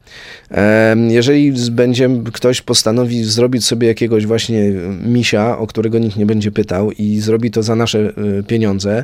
[1.10, 4.72] Jeżeli będzie ktoś postanowi zrobić sobie jakiegoś właśnie
[5.06, 9.04] misia, o którego nikt nie będzie pytał i zrobi to za nasze e, pieniądze,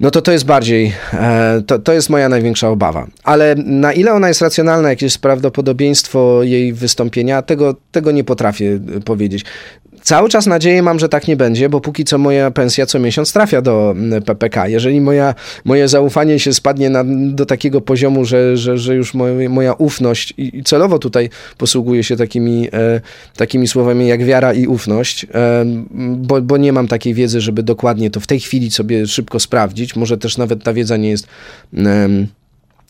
[0.00, 3.06] no to to jest bardziej, e, to, to jest moja największa obawa.
[3.24, 8.80] Ale na ile ona jest racjonalna, jakie jest prawdopodobieństwo jej wystąpienia, tego, tego nie potrafię
[9.04, 9.44] powiedzieć.
[10.04, 13.32] Cały czas nadzieję mam, że tak nie będzie, bo póki co moja pensja co miesiąc
[13.32, 14.68] trafia do mm, PPK.
[14.68, 19.48] Jeżeli moja, moje zaufanie się spadnie na, do takiego poziomu, że, że, że już moja,
[19.48, 23.00] moja ufność i, celowo tutaj posługuję się takimi, e,
[23.36, 25.64] takimi słowami jak wiara i ufność, e,
[26.16, 29.96] bo, bo nie mam takiej wiedzy, żeby dokładnie to w tej chwili sobie szybko sprawdzić.
[29.96, 31.26] Może też nawet ta wiedza nie jest.
[31.76, 32.08] E,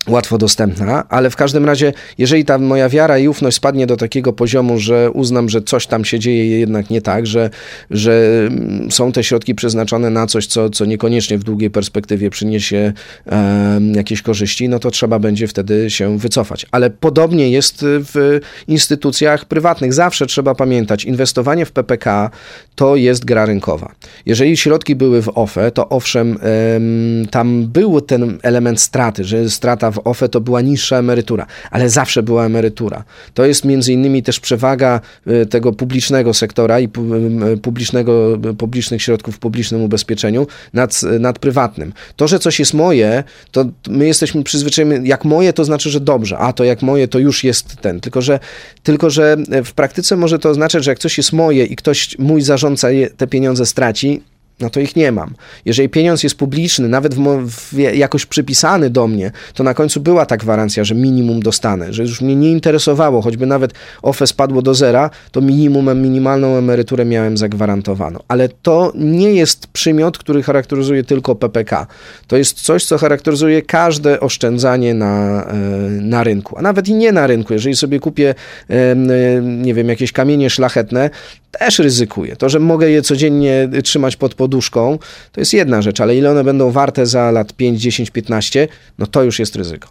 [0.09, 4.33] łatwo dostępna, ale w każdym razie, jeżeli ta moja wiara i ufność spadnie do takiego
[4.33, 7.51] poziomu, że uznam, że coś tam się dzieje jednak nie tak, że,
[7.91, 12.93] że mm, są te środki przeznaczone na coś, co, co niekoniecznie w długiej perspektywie przyniesie
[13.27, 16.67] e, jakieś korzyści, no to trzeba będzie wtedy się wycofać.
[16.71, 19.95] Ale podobnie jest w instytucjach prywatnych.
[19.95, 22.31] Zawsze trzeba pamiętać, inwestowanie w PPK
[22.75, 23.93] to jest gra rynkowa.
[24.27, 29.94] Jeżeli środki były w OFE, to owszem, e, tam był ten element straty, że strata
[29.95, 33.05] w OFE to była niższa emerytura, ale zawsze była emerytura.
[33.35, 39.37] To jest między innymi też przewaga y, tego publicznego sektora i y, publicznego, publicznych środków
[39.37, 41.93] w publicznym ubezpieczeniu nad, nad prywatnym.
[42.17, 46.39] To, że coś jest moje, to my jesteśmy przyzwyczajeni, jak moje to znaczy, że dobrze,
[46.39, 48.01] a to jak moje to już jest ten.
[48.01, 48.41] Tylko że,
[48.83, 52.43] tylko, że w praktyce może to oznaczać, że jak coś jest moje i ktoś, mój
[52.43, 54.23] zarządca te pieniądze straci,
[54.61, 55.35] no to ich nie mam.
[55.65, 60.27] Jeżeli pieniądz jest publiczny, nawet w, w, jakoś przypisany do mnie, to na końcu była
[60.27, 64.75] ta gwarancja, że minimum dostanę, że już mnie nie interesowało, choćby nawet OFE spadło do
[64.75, 68.21] zera, to minimum, minimalną emeryturę miałem zagwarantowaną.
[68.29, 71.87] Ale to nie jest przymiot, który charakteryzuje tylko PPK.
[72.27, 75.55] To jest coś, co charakteryzuje każde oszczędzanie na, e,
[75.91, 77.53] na rynku, a nawet i nie na rynku.
[77.53, 78.35] Jeżeli sobie kupię,
[79.43, 81.11] nie wiem, jakieś kamienie szlachetne,
[81.59, 82.37] też ryzykuję.
[82.37, 84.99] To, że mogę je codziennie trzymać pod poduszką,
[85.33, 89.07] to jest jedna rzecz, ale ile one będą warte za lat 5, 10, 15, no
[89.07, 89.89] to już jest ryzyko.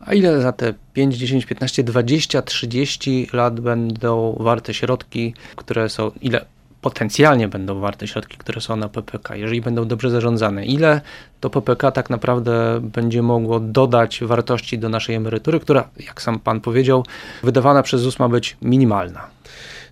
[0.00, 6.10] A ile za te 5, 10, 15, 20, 30 lat będą warte środki, które są,
[6.22, 6.44] ile
[6.80, 10.66] potencjalnie będą warte środki, które są na PPK, jeżeli będą dobrze zarządzane?
[10.66, 11.00] Ile
[11.40, 16.60] to PPK tak naprawdę będzie mogło dodać wartości do naszej emerytury, która, jak sam pan
[16.60, 17.04] powiedział,
[17.42, 19.26] wydawana przez ZUS ma być minimalna?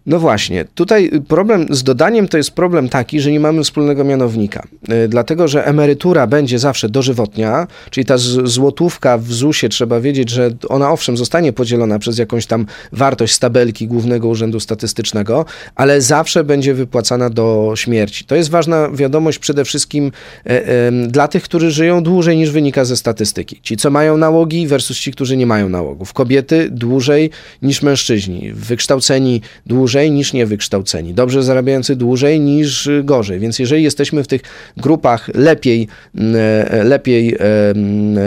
[0.06, 4.66] No właśnie, tutaj problem z dodaniem to jest problem taki, że nie mamy wspólnego mianownika.
[4.88, 10.50] E, dlatego, że emerytura będzie zawsze dożywotnia, czyli ta złotówka w ZUS-ie trzeba wiedzieć, że
[10.68, 16.44] ona owszem zostanie podzielona przez jakąś tam wartość z tabelki Głównego Urzędu Statystycznego, ale zawsze
[16.44, 18.24] będzie wypłacana do śmierci.
[18.24, 20.12] To jest ważna wiadomość przede wszystkim
[20.44, 23.60] e, dla tych, którzy żyją dłużej niż wynika ze statystyki.
[23.62, 26.12] Ci, co mają nałogi versus ci, którzy nie mają nałogów.
[26.12, 27.30] Kobiety dłużej
[27.62, 33.40] niż mężczyźni, wykształceni dłużej dłużej niż niewykształceni, dobrze zarabiający dłużej niż gorzej.
[33.40, 34.40] Więc jeżeli jesteśmy w tych
[34.76, 36.36] grupach lepiej, mm,
[36.70, 37.38] e, lepiej e,
[37.70, 38.18] mm,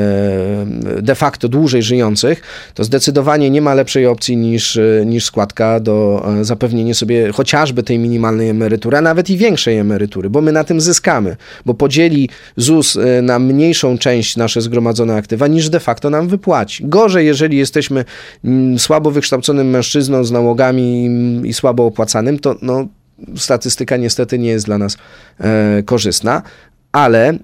[0.97, 2.41] e, de facto dłużej żyjących,
[2.73, 8.49] to zdecydowanie nie ma lepszej opcji niż, niż składka do zapewnienia sobie chociażby tej minimalnej
[8.49, 13.39] emerytury, a nawet i większej emerytury, bo my na tym zyskamy, bo podzieli ZUS na
[13.39, 16.85] mniejszą część nasze zgromadzone aktywa niż de facto nam wypłaci.
[16.85, 18.05] Gorzej, jeżeli jesteśmy
[18.45, 21.09] mm, słabo wykształconym mężczyzną z nałogami
[21.43, 22.87] i słabo opłacanym, to no,
[23.35, 24.97] statystyka niestety nie jest dla nas
[25.39, 26.41] e, korzystna
[26.97, 27.37] ale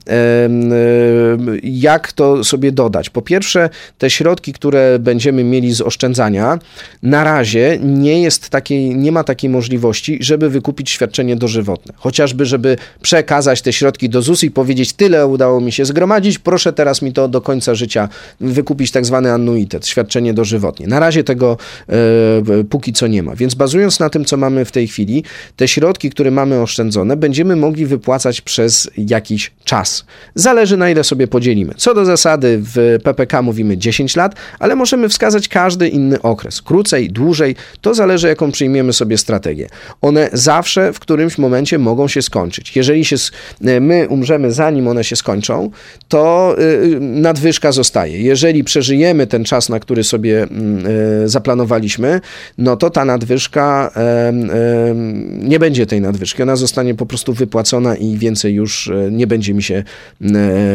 [1.63, 3.09] jak to sobie dodać?
[3.09, 6.59] Po pierwsze, te środki, które będziemy mieli z oszczędzania,
[7.03, 11.93] na razie nie jest takiej, nie ma takiej możliwości, żeby wykupić świadczenie dożywotne.
[11.97, 16.73] Chociażby, żeby przekazać te środki do ZUS i powiedzieć, tyle udało mi się zgromadzić, proszę
[16.73, 18.09] teraz mi to do końca życia
[18.41, 20.87] wykupić tak zwany annuitet, świadczenie dożywotnie.
[20.87, 21.57] Na razie tego
[21.89, 23.35] e, póki co nie ma.
[23.35, 25.23] Więc bazując na tym, co mamy w tej chwili,
[25.55, 30.05] te środki, które mamy oszczędzone, będziemy mogli wypłacać przez jakiś czas.
[30.35, 31.73] Zależy na ile sobie podzielimy.
[31.77, 36.61] Co do zasady w PPK mówimy 10 lat, ale możemy wskazać każdy inny okres.
[36.61, 39.67] Krócej, dłużej, to zależy jaką przyjmiemy sobie strategię.
[40.01, 42.75] One zawsze w którymś momencie mogą się skończyć.
[42.75, 43.15] Jeżeli się,
[43.65, 45.71] e, my umrzemy zanim one się skończą,
[46.07, 48.21] to e, nadwyżka zostaje.
[48.21, 50.85] Jeżeli przeżyjemy ten czas, na który sobie mm,
[51.23, 52.21] e, zaplanowaliśmy,
[52.57, 53.91] no to ta nadwyżka
[55.41, 56.43] nie będzie tej nadwyżki.
[56.43, 59.83] Ona zostanie po prostu wypłacona i więcej już nie będzie będzie mi się
[60.21, 60.27] e,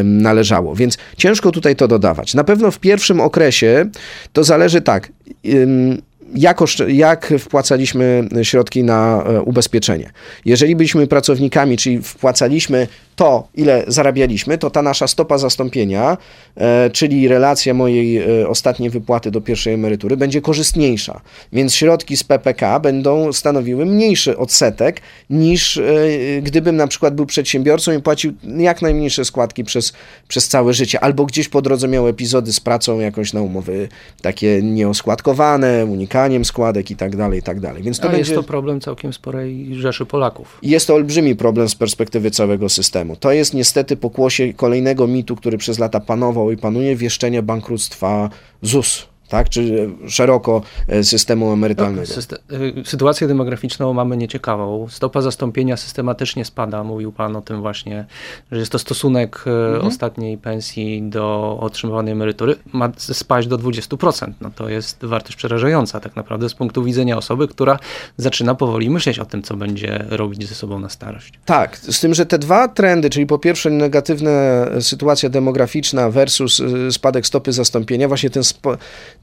[0.05, 0.75] należało.
[0.75, 2.35] Więc ciężko tutaj to dodawać.
[2.35, 3.87] Na pewno w pierwszym okresie
[4.33, 5.13] to zależy tak.
[6.35, 10.11] jak, jak wpłacaliśmy środki na e, ubezpieczenie.
[10.45, 16.17] Jeżeli byliśmy pracownikami, czyli wpłacaliśmy to, ile zarabialiśmy, to ta nasza stopa zastąpienia,
[16.57, 21.21] e, czyli relacja mojej e, ostatniej wypłaty do pierwszej emerytury, będzie korzystniejsza.
[21.53, 25.01] Więc środki z PPK będą stanowiły mniejszy odsetek
[25.31, 25.83] niż e,
[26.43, 29.93] gdybym na przykład był przedsiębiorcą i płacił jak najmniejsze składki przez,
[30.29, 33.89] przez całe życie, albo gdzieś po drodze miał epizody z pracą jakąś na umowy
[34.23, 37.83] takie nieoskładkowane, unikaniem składek i tak dalej, i tak dalej.
[37.83, 38.33] Więc to A będzie...
[38.33, 40.59] jest to problem całkiem sporej rzeszy Polaków.
[40.63, 43.08] Jest to olbrzymi problem z perspektywy całego systemu.
[43.17, 48.31] To jest niestety pokłosie kolejnego mitu, który przez lata panował i panuje, wieszczenia bankructwa
[48.63, 49.49] ZUS, tak?
[49.49, 52.07] czy szeroko e, systemu emerytalnego.
[52.07, 52.37] Syste-
[52.81, 54.87] y, sytuację demograficzną mamy nieciekawą.
[54.91, 56.85] Stopa zastąpienia systematycznie spada.
[56.85, 58.07] Mówił Pan o tym właśnie,
[58.53, 59.87] że jest to stosunek y, Mhm.
[59.87, 62.57] ostatniej pensji do otrzymywanej emerytury.
[62.73, 64.33] Ma spaść do 20%.
[64.41, 67.79] No to jest wartość przerażająca tak naprawdę z punktu widzenia osoby, która
[68.17, 71.33] zaczyna powoli myśleć o tym, co będzie robić ze sobą na starość.
[71.45, 74.31] Tak, z tym, że te dwa trendy, czyli po pierwsze negatywna
[74.81, 78.43] sytuacja demograficzna versus spadek stopy zastąpienia, właśnie ten,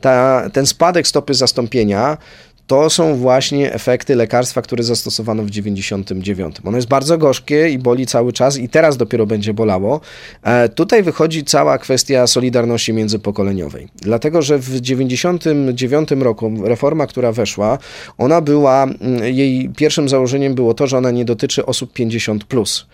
[0.01, 2.17] ta, ten spadek stopy zastąpienia
[2.67, 6.55] to są właśnie efekty lekarstwa, które zastosowano w 99.
[6.65, 10.01] Ono jest bardzo gorzkie i boli cały czas i teraz dopiero będzie bolało.
[10.43, 13.87] E, tutaj wychodzi cała kwestia solidarności międzypokoleniowej.
[13.95, 17.77] Dlatego, że w 99 roku reforma, która weszła,
[18.17, 22.45] ona była, mm, jej pierwszym założeniem było to, że ona nie dotyczy osób 50+.
[22.45, 22.85] Plus.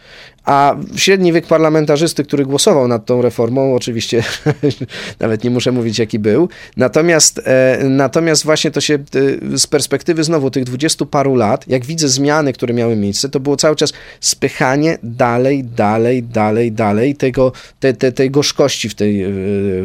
[0.46, 4.24] A średni wiek parlamentarzysty, który głosował nad tą reformą, oczywiście
[5.20, 6.50] nawet nie muszę mówić, jaki był.
[6.78, 11.86] Natomiast, e, natomiast właśnie to się e, z perspektywy znowu tych dwudziestu paru lat, jak
[11.86, 17.52] widzę zmiany, które miały miejsce, to było cały czas spychanie dalej, dalej, dalej, dalej tego,
[17.80, 19.30] te, te, tej gorzkości w tej, e,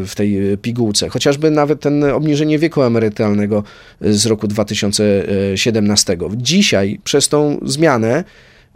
[0.07, 1.09] w tej pigułce.
[1.09, 3.63] Chociażby nawet ten obniżenie wieku emerytalnego
[4.01, 6.19] z roku 2017.
[6.37, 8.25] Dzisiaj przez tą zmianę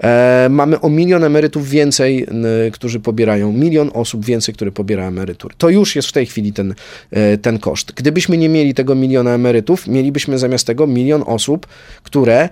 [0.02, 2.26] E, mamy o milion emerytów więcej,
[2.72, 5.54] którzy pobierają, milion osób więcej, które pobiera emerytury.
[5.58, 6.74] To już jest w tej chwili ten,
[7.10, 7.92] e, ten koszt.
[7.92, 11.66] Gdybyśmy nie mieli tego miliona emerytów, mielibyśmy zamiast tego milion osób,
[12.02, 12.48] które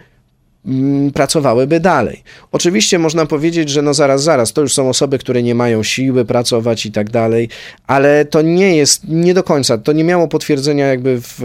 [1.15, 2.23] pracowałyby dalej.
[2.53, 6.25] Oczywiście można powiedzieć, że no zaraz, zaraz, to już są osoby, które nie mają siły
[6.25, 7.49] pracować i tak dalej,
[7.87, 11.41] ale to nie jest, nie do końca, to nie miało potwierdzenia jakby w,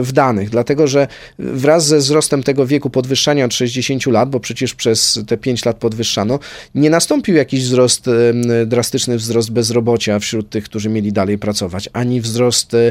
[0.00, 1.06] w danych, dlatego że
[1.38, 5.76] wraz ze wzrostem tego wieku podwyższania od 60 lat, bo przecież przez te 5 lat
[5.76, 6.38] podwyższano,
[6.74, 8.10] nie nastąpił jakiś wzrost,
[8.66, 12.90] drastyczny wzrost bezrobocia wśród tych, którzy mieli dalej pracować, ani wzrost e,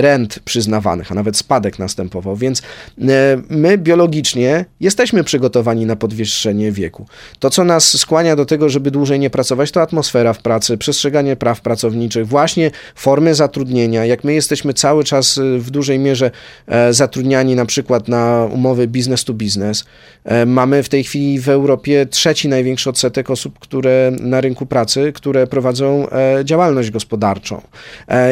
[0.00, 2.62] rent przyznawanych, a nawet spadek następował, więc
[3.00, 7.06] e, my biologicznie jesteśmy przygotowani na podwyższenie wieku.
[7.38, 11.36] To, co nas skłania do tego, żeby dłużej nie pracować, to atmosfera w pracy, przestrzeganie
[11.36, 14.04] praw pracowniczych, właśnie formy zatrudnienia.
[14.04, 16.30] Jak my jesteśmy cały czas y, w dużej mierze
[16.66, 19.84] e, zatrudniani na przykład na umowy business to business,
[20.24, 25.12] e, mamy w tej chwili w Europie trzeci największy odsetek osób, które na rynku pracy,
[25.12, 27.60] które prowadzą e, działalność gospodarczą.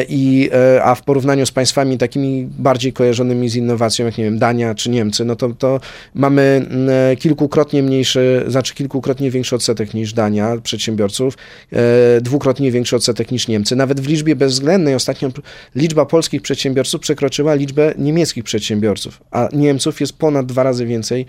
[0.09, 0.49] I,
[0.83, 4.89] a w porównaniu z państwami takimi bardziej kojarzonymi z innowacją, jak nie wiem, Dania czy
[4.89, 5.79] Niemcy, no to, to
[6.23, 11.37] mamy mm, e, kilkukrotnie mniejszy, znaczy kilkukrotnie większy odsetek niż Dania przedsiębiorców,
[11.71, 13.75] e, dwukrotnie większy odsetek niż Niemcy.
[13.75, 15.29] Nawet w liczbie bezwzględnej ostatnio
[15.75, 21.25] liczba polskich przedsiębiorców przekroczyła liczbę niemieckich przedsiębiorców, a Niemców jest ponad dwa razy więcej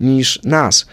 [0.00, 0.86] niż nas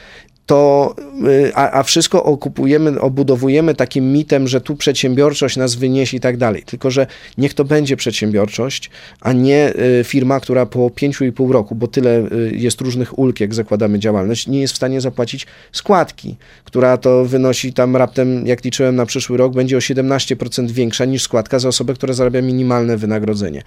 [0.46, 0.96] to,
[1.28, 6.38] y, a, a wszystko okupujemy, obudowujemy takim mitem, że tu przedsiębiorczość nas wyniesie i tak
[6.38, 6.64] dalej.
[6.64, 8.90] Tylko, że niech to będzie przedsiębiorczość,
[9.22, 13.20] a nie y, firma, która po pięciu i pół roku, bo tyle y, jest różnych
[13.20, 18.48] ulg, jak zakładamy działalność, nie jest w stanie zapłacić składki, która to wynosi tam raptem,
[18.48, 22.42] jak liczyłem na przyszły rok, będzie o 17% większa niż składka za osobę, która zarabia
[22.42, 23.64] minimalne wynagrodzenie.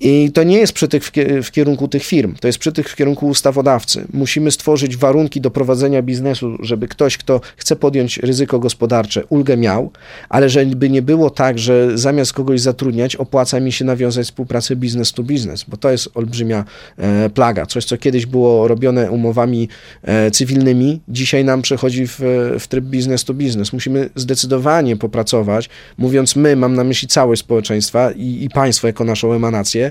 [0.00, 2.96] I to nie jest przytyk w, kie- w kierunku tych firm, to jest przytyk w
[2.96, 4.06] kierunku ustawodawcy.
[4.12, 9.90] Musimy stworzyć warunki do prowadzenia biznesu, żeby ktoś, kto chce podjąć ryzyko gospodarcze, ulgę miał,
[10.28, 15.12] ale żeby nie było tak, że zamiast kogoś zatrudniać, opłaca mi się nawiązać współpracę biznes
[15.12, 16.64] to biznes, bo to jest olbrzymia
[16.96, 17.66] e, plaga.
[17.66, 19.68] Coś, co kiedyś było robione umowami
[20.02, 22.20] e, cywilnymi, dzisiaj nam przechodzi w,
[22.60, 23.72] w tryb biznes to biznes.
[23.72, 29.32] Musimy zdecydowanie popracować, mówiąc my, mam na myśli całość społeczeństwa i, i państwo jako naszą
[29.32, 29.85] emanację,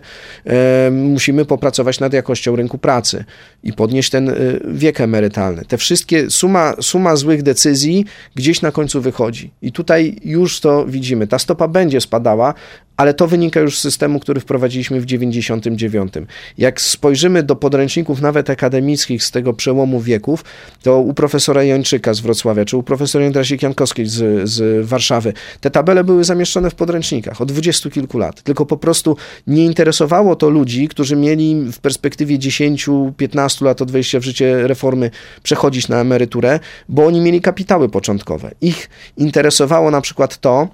[0.46, 3.26] e, musimy popracować nad jakością rynku pracy
[3.64, 4.34] i podnieść ten e,
[4.68, 5.66] wiek emerytalny.
[5.66, 8.06] Te wszystkie, suma, suma złych decyzji
[8.36, 9.52] gdzieś na końcu wychodzi.
[9.62, 11.28] I tutaj już to widzimy.
[11.28, 12.54] Ta stopa będzie spadała,
[12.98, 16.14] ale to wynika już z systemu, który wprowadziliśmy w 99.
[16.58, 20.44] Jak spojrzymy do podręczników nawet akademickich z tego przełomu wieków,
[20.84, 26.04] to u profesora Jończyka z Wrocławia, czy u profesora Jędrasik-Jankowskiej z, z Warszawy, te tabele
[26.04, 29.18] były zamieszczone w podręcznikach od dwudziestu kilku lat, tylko po prostu
[29.48, 35.12] nie interesowało to ludzi, którzy mieli w perspektywie 10-15 lat od wejścia w życie reformy
[35.44, 36.60] przechodzić na emeryturę,
[36.90, 38.52] bo oni mieli kapitały początkowe.
[38.62, 40.68] Ich interesowało na przykład to,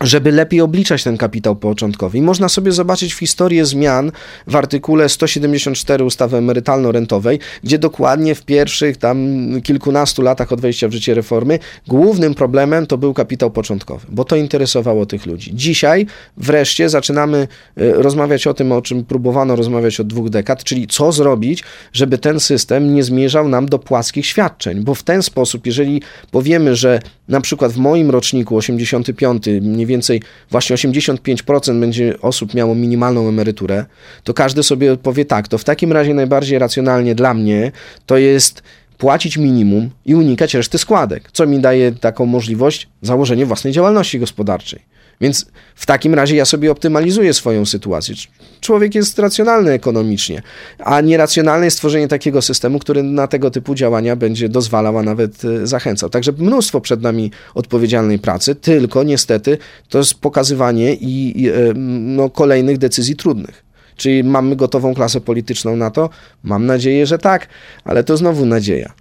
[0.00, 2.18] żeby lepiej obliczać ten kapitał początkowy.
[2.18, 4.12] I można sobie zobaczyć w historię zmian
[4.46, 9.18] w artykule 174 ustawy emerytalno-rentowej, gdzie dokładnie w pierwszych tam
[9.62, 14.36] kilkunastu latach od wejścia w życie reformy głównym problemem to był kapitał początkowy, bo to
[14.36, 15.50] interesowało tych ludzi.
[15.54, 20.86] Dzisiaj wreszcie zaczynamy e, rozmawiać o tym, o czym próbowano rozmawiać od dwóch dekad, czyli
[20.86, 25.66] co zrobić, żeby ten system nie zmierzał nam do płaskich świadczeń, bo w ten sposób,
[25.66, 32.54] jeżeli powiemy, że na przykład w moim roczniku 85 mniej więcej właśnie 85% będzie osób
[32.54, 33.84] miało minimalną emeryturę,
[34.24, 37.72] to każdy sobie powie tak, to w takim razie najbardziej racjonalnie dla mnie
[38.06, 38.62] to jest
[38.98, 44.97] płacić minimum i unikać reszty składek, co mi daje taką możliwość założenia własnej działalności gospodarczej.
[45.20, 48.14] Więc w takim razie ja sobie optymalizuję swoją sytuację.
[48.60, 50.42] Człowiek jest racjonalny ekonomicznie,
[50.78, 55.44] a nieracjonalne jest stworzenie takiego systemu, który na tego typu działania będzie dozwalał, a nawet
[55.44, 56.10] e, zachęcał.
[56.10, 59.58] Także mnóstwo przed nami odpowiedzialnej pracy, tylko niestety
[59.88, 63.64] to jest pokazywanie i, i e, no, kolejnych decyzji trudnych.
[63.96, 66.10] Czyli mamy gotową klasę polityczną na to?
[66.42, 67.48] Mam nadzieję, że tak,
[67.84, 68.92] ale to znowu nadzieja,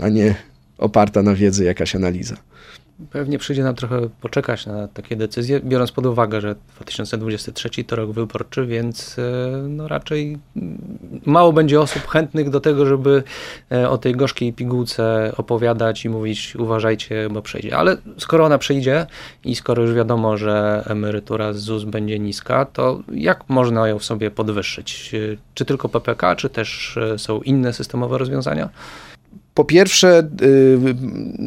[0.00, 0.34] a nie
[0.78, 2.36] oparta na wiedzy jakaś analiza.
[3.10, 8.10] Pewnie przyjdzie nam trochę poczekać na takie decyzje, biorąc pod uwagę, że 2023 to rok
[8.10, 9.22] wyborczy, więc e,
[9.68, 10.38] no raczej
[11.26, 13.22] mało będzie osób chętnych do tego, żeby
[13.72, 17.76] e, o tej gorzkiej pigułce opowiadać i mówić uważajcie, bo przejdzie.
[17.76, 19.06] Ale skoro ona przyjdzie
[19.44, 24.30] i skoro już wiadomo, że emerytura z ZUS będzie niska, to jak można ją sobie
[24.30, 25.14] podwyższyć?
[25.14, 28.68] E, czy tylko PPK, czy też są inne systemowe rozwiązania?
[29.54, 30.78] Po pierwsze, y,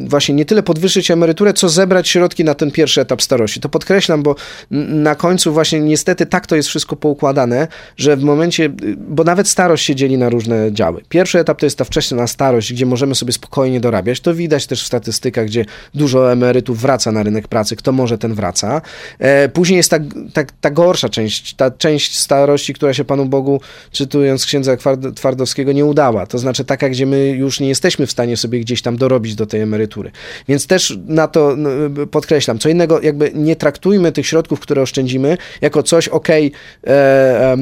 [0.08, 3.60] właśnie nie tyle podwyższyć emeryturę, co zebrać środki na ten pierwszy etap starości.
[3.60, 4.34] To podkreślam, bo
[4.70, 9.48] na końcu właśnie niestety tak to jest wszystko poukładane, że w momencie, y, bo nawet
[9.48, 11.02] starość się dzieli na różne działy.
[11.08, 14.20] Pierwszy etap to jest ta wczesna starość, gdzie możemy sobie spokojnie dorabiać.
[14.20, 17.76] To widać też w statystykach, gdzie dużo emerytów wraca na rynek pracy.
[17.76, 18.82] Kto może, ten wraca.
[19.18, 19.98] E, później jest ta,
[20.32, 24.76] ta, ta gorsza część, ta część starości, która się Panu Bogu, czytując księdza
[25.14, 26.26] Twardowskiego, nie udała.
[26.26, 29.34] To znaczy taka, gdzie my już nie jesteśmy jesteśmy w stanie sobie gdzieś tam dorobić
[29.34, 30.10] do tej emerytury.
[30.48, 31.70] Więc też na to no,
[32.10, 36.50] podkreślam, co innego, jakby nie traktujmy tych środków, które oszczędzimy, jako coś, ok, e,
[36.86, 37.56] e,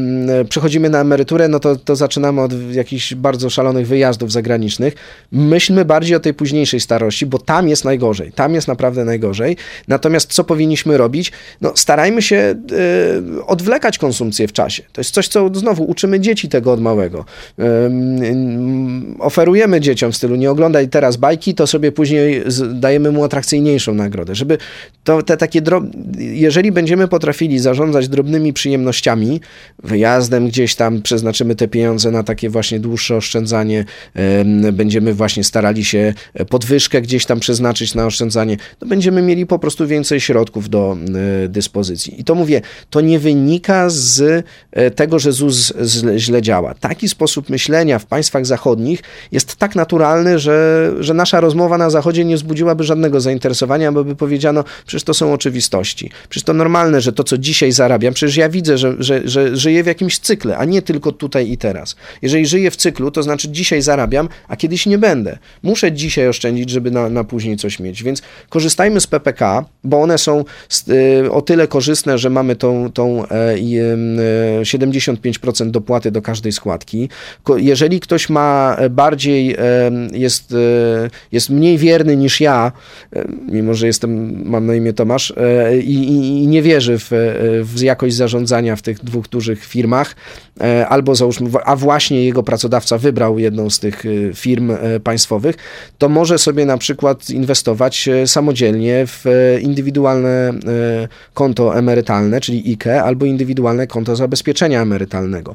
[0.49, 4.95] przechodzimy na emeryturę, no to, to zaczynamy od jakichś bardzo szalonych wyjazdów zagranicznych.
[5.33, 9.57] Myślmy bardziej o tej późniejszej starości, bo tam jest najgorzej, tam jest naprawdę najgorzej.
[9.89, 11.33] Natomiast co powinniśmy robić?
[11.61, 12.55] No, starajmy się e,
[13.47, 14.83] odwlekać konsumpcję w czasie.
[14.93, 17.25] To jest coś, co znowu uczymy dzieci tego od małego.
[19.19, 22.43] Oferujemy dzieciom w stylu nie oglądaj teraz bajki, to sobie później
[22.75, 24.35] dajemy mu atrakcyjniejszą nagrodę.
[24.35, 24.59] Żeby
[25.05, 25.85] to te takie drob...
[26.19, 29.41] jeżeli będziemy potrafili zarządzać drobnymi przyjemnościami,
[29.83, 33.85] wyjazdem gdzieś tam przeznaczymy te pieniądze na takie właśnie dłuższe oszczędzanie,
[34.73, 36.15] będziemy właśnie starali się
[36.49, 40.97] podwyżkę gdzieś tam przeznaczyć na oszczędzanie, to będziemy mieli po prostu więcej środków do
[41.45, 42.21] e, dyspozycji.
[42.21, 42.61] I to mówię,
[42.91, 45.73] to nie wynika z e, tego, że ZUS
[46.17, 46.75] źle działa.
[46.75, 49.03] Taki sposób myślenia w państwach zachodnich
[49.33, 54.17] jest tak naturalny, że, że nasza rozmowa na Zachodzie nie wzbudziłaby żadnego zainteresowania, bo by
[54.17, 56.11] powiedziano, przecież to są oczywistości.
[56.29, 59.83] Przecież to normalne, że to, co dzisiaj zarabiam, przecież ja widzę, że, że, że żyję
[59.83, 61.97] w jakimś cykle, a nie tylko tutaj i teraz.
[62.23, 65.39] Jeżeli żyję w cyklu, to znaczy dzisiaj zarabiam, a kiedyś nie będę.
[65.63, 68.03] Muszę dzisiaj oszczędzić, żeby na, na później coś mieć.
[68.03, 70.45] Więc korzystajmy z PPK, bo one są
[71.25, 73.23] y, o tyle korzystne, że mamy tą, tą
[74.63, 77.09] 75% e, dopłaty do każdej składki.
[77.57, 79.57] Jeżeli ktoś ma bardziej
[80.13, 82.73] jest, e, jest mniej wierny niż ja,
[83.17, 86.09] e, mimo że jestem, mam na imię Tomasz, e, i,
[86.43, 87.11] i nie wierzy w,
[87.63, 90.17] w jakość zarządzania w tych dwóch dużych firmach,
[90.89, 94.03] albo załóżmy, a właśnie jego pracodawca wybrał jedną z tych
[94.35, 94.73] firm
[95.05, 95.57] państwowych,
[95.99, 99.25] to może sobie na przykład inwestować samodzielnie w
[99.63, 100.53] indywidualne
[101.35, 105.55] konto emerytalne, czyli IKE, albo indywidualne konto zabezpieczenia emerytalnego.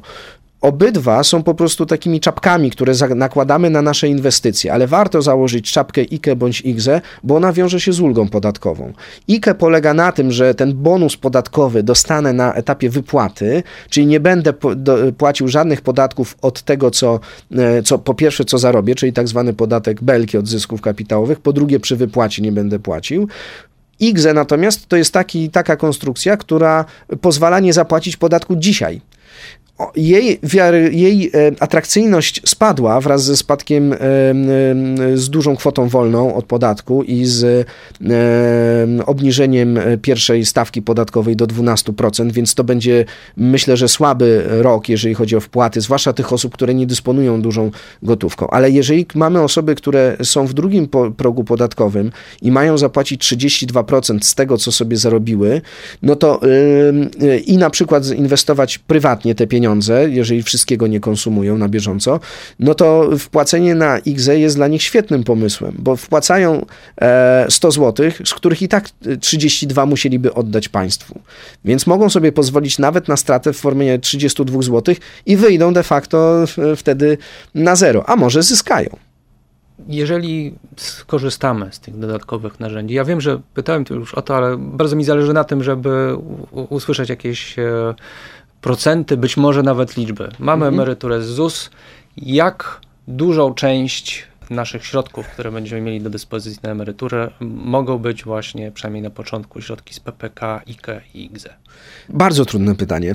[0.60, 6.00] Obydwa są po prostu takimi czapkami, które nakładamy na nasze inwestycje, ale warto założyć czapkę
[6.00, 8.92] IKE bądź IGZE, bo ona wiąże się z ulgą podatkową.
[9.28, 14.52] IKE polega na tym, że ten bonus podatkowy dostanę na etapie wypłaty, czyli nie będę
[15.18, 17.20] płacił żadnych podatków od tego, co,
[17.56, 21.52] e, co po pierwsze co zarobię, czyli tak zwany podatek belki od zysków kapitałowych, po
[21.52, 23.28] drugie przy wypłacie nie będę płacił
[24.00, 26.84] IGZE natomiast to jest taki, taka konstrukcja, która
[27.20, 29.00] pozwala nie zapłacić podatku dzisiaj
[29.96, 33.96] jej, wiary, jej e, atrakcyjność spadła wraz ze spadkiem e,
[35.14, 37.68] z dużą kwotą wolną od podatku i z
[39.06, 43.04] obniżeniem pierwszej stawki podatkowej do 12%, więc to będzie
[43.36, 47.70] myślę, że słaby rok, jeżeli chodzi o wpłaty, zwłaszcza tych osób, które nie dysponują dużą
[48.02, 48.46] gotówką.
[48.50, 52.12] Ale jeżeli mamy osoby, które są w drugim progu podatkowym
[52.42, 55.60] i mają zapłacić 32% z tego, co sobie zarobiły,
[56.02, 56.40] no to
[57.46, 62.20] i na przykład inwestować prywatnie te pieniądze, pieniądze, jeżeli wszystkiego nie konsumują na bieżąco,
[62.58, 66.66] no to wpłacenie na IGZE jest dla nich świetnym pomysłem, bo wpłacają
[67.48, 68.88] 100 e, zł, z których i tak
[69.20, 71.20] 32 musieliby oddać państwu.
[71.64, 74.94] Więc mogą sobie pozwolić nawet na stratę w formie 32 zł
[75.26, 76.44] i wyjdą de facto
[76.76, 77.18] wtedy
[77.54, 78.96] na zero, a może zyskają
[79.88, 84.56] jeżeli skorzystamy z tych dodatkowych narzędzi, ja wiem, że pytałem tu już o to, ale
[84.58, 86.16] bardzo mi zależy na tym, żeby
[86.52, 87.94] usłyszeć jakieś e,
[88.60, 90.28] procenty, być może nawet liczby.
[90.38, 90.74] Mamy mhm.
[90.74, 91.70] emeryturę z ZUS.
[92.16, 98.72] Jak dużą część naszych środków, które będziemy mieli do dyspozycji na emeryturę, mogą być właśnie,
[98.72, 101.48] przynajmniej na początku, środki z PPK, IKE i IGZE?
[102.08, 103.14] Bardzo trudne pytanie,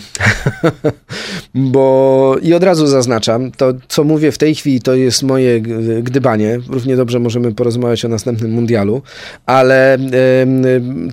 [1.73, 5.61] bo i od razu zaznaczam, to co mówię w tej chwili to jest moje
[6.01, 9.01] gdybanie, równie dobrze możemy porozmawiać o następnym mundialu,
[9.45, 9.97] ale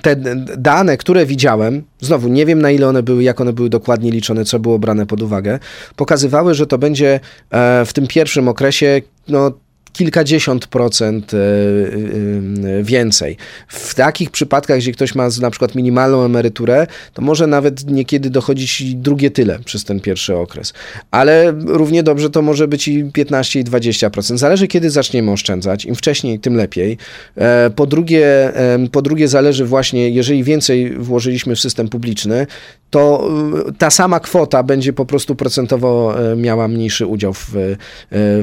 [0.03, 0.16] te
[0.57, 4.45] dane, które widziałem, znowu nie wiem na ile one były, jak one były dokładnie liczone,
[4.45, 5.59] co było brane pod uwagę,
[5.97, 7.20] pokazywały, że to będzie
[7.51, 9.53] e, w tym pierwszym okresie no,
[9.93, 13.36] kilkadziesiąt procent e, e, więcej.
[13.68, 18.95] W takich przypadkach, gdzie ktoś ma na przykład minimalną emeryturę, to może nawet niekiedy dochodzić
[18.95, 20.72] drugie tyle przez ten pierwszy okres.
[21.11, 24.36] Ale równie dobrze to może być i 15 i 20%.
[24.36, 25.84] Zależy kiedy zaczniemy oszczędzać.
[25.84, 26.99] Im wcześniej, tym lepiej.
[27.36, 28.53] E, po drugie,
[28.93, 32.47] po drugie zależy właśnie, jeżeli więcej włożyliśmy w system publiczny,
[32.90, 33.30] to
[33.78, 37.51] ta sama kwota będzie po prostu procentowo miała mniejszy udział w,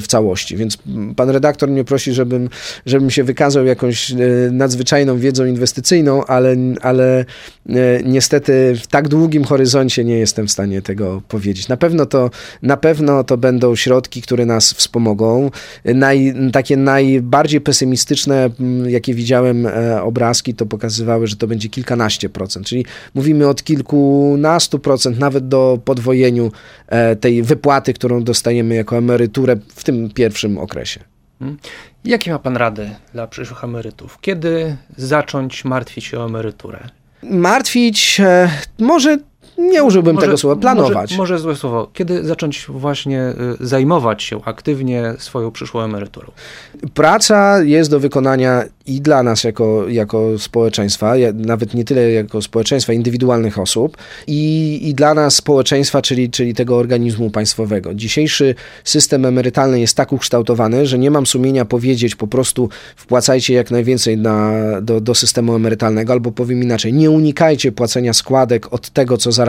[0.02, 0.58] w całości.
[0.58, 0.78] Więc
[1.16, 2.50] pan redaktor mnie prosi, żebym,
[2.86, 4.16] żebym się wykazał jakąś e,
[4.52, 7.26] nadzwyczajną wiedzą inwestycyjną, ale, ale e,
[8.04, 11.68] niestety w tak długim horyzoncie nie jestem w stanie tego powiedzieć.
[11.68, 12.30] Na pewno to,
[12.62, 15.52] na pewno to będą środki, które nas wspomogą.
[15.86, 18.50] Naj, takie najbardziej pesymistyczne,
[18.88, 22.86] jakie widziałem e, obrazki, to pokazywały, że to będzie kilkanaście procent, czyli
[23.16, 26.52] mówimy od kilkunastu procent, nawet do podwojeniu
[27.20, 31.00] tej wypłaty, którą dostajemy jako emeryturę w tym pierwszym okresie.
[31.40, 31.58] Hmm?
[32.06, 34.18] Jakie ma Pan rady dla przyszłych emerytów?
[34.22, 36.90] Kiedy zacząć martwić się o emeryturę?
[37.24, 38.22] Martwić,
[38.80, 39.18] może
[39.60, 41.12] nie użyłbym może, tego słowa, planować.
[41.12, 41.89] Może, może złe słowo.
[41.93, 46.32] Kiedy zacząć właśnie y, zajmować się aktywnie swoją przyszłą emeryturą?
[46.93, 52.93] Praca jest do wykonania i dla nas jako, jako społeczeństwa, nawet nie tyle jako społeczeństwa,
[52.93, 53.97] indywidualnych osób,
[54.28, 57.93] i, i dla nas społeczeństwa, czyli, czyli tego organizmu państwowego.
[57.93, 63.72] Dzisiejszy system emerytalny jest tak ukształtowany, że nie mam sumienia powiedzieć po prostu wpłacajcie jak
[63.72, 64.51] najwięcej na,
[64.82, 69.49] do, do systemu emerytalnego, albo powiem inaczej, nie unikajcie płacenia składek od tego, co zarabiacie,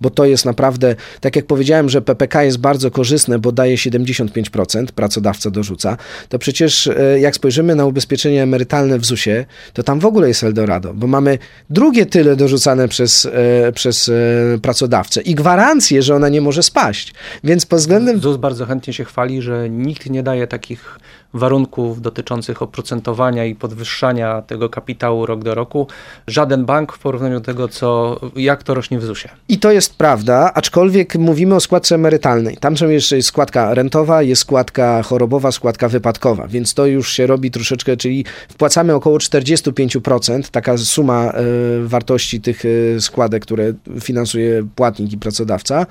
[0.00, 4.86] bo to jest naprawdę, tak jak powiedziałem, że PPK jest bardzo korzystne, bo daje 75%,
[4.86, 5.96] pracodawca dorzuca,
[6.28, 10.44] to przecież e, jak spojrzymy na ubezpieczenie emerytalne w ZUS-ie, to tam w ogóle jest
[10.44, 11.38] Eldorado, bo mamy
[11.70, 14.12] drugie tyle dorzucane przez, e, przez e,
[14.62, 17.14] pracodawcę i gwarancję, że ona nie może spaść.
[17.44, 18.20] Więc pod względem...
[18.20, 20.98] ZUS bardzo chętnie się chwali, że nikt nie daje takich
[21.34, 25.86] warunków dotyczących oprocentowania i podwyższania tego kapitału rok do roku.
[26.26, 29.34] Żaden bank w porównaniu do tego, co, jak to rośnie w ZUS-ie.
[29.48, 32.56] I to jest prawda, aczkolwiek mówimy o składce emerytalnej.
[32.56, 37.26] Tam są jeszcze jest składka rentowa, jest składka chorobowa, składka wypadkowa, więc to już się
[37.26, 41.32] robi troszeczkę, czyli wpłacamy około 45%, taka suma
[41.84, 45.86] y, wartości tych y, składek, które finansuje płatnik i pracodawca.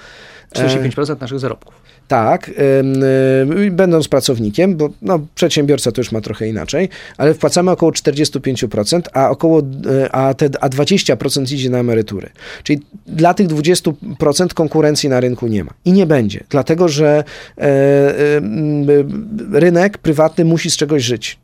[0.55, 1.88] 45% naszych zarobków.
[2.09, 2.51] Tak,
[3.57, 9.01] yy, będąc pracownikiem, bo no, przedsiębiorca to już ma trochę inaczej, ale wpłacamy około 45%,
[9.13, 12.29] a około yy, a, te, a 20% idzie na emerytury.
[12.63, 17.23] Czyli dla tych 20% konkurencji na rynku nie ma i nie będzie, dlatego że
[17.57, 17.63] yy,
[19.51, 21.37] rynek prywatny musi z czegoś żyć.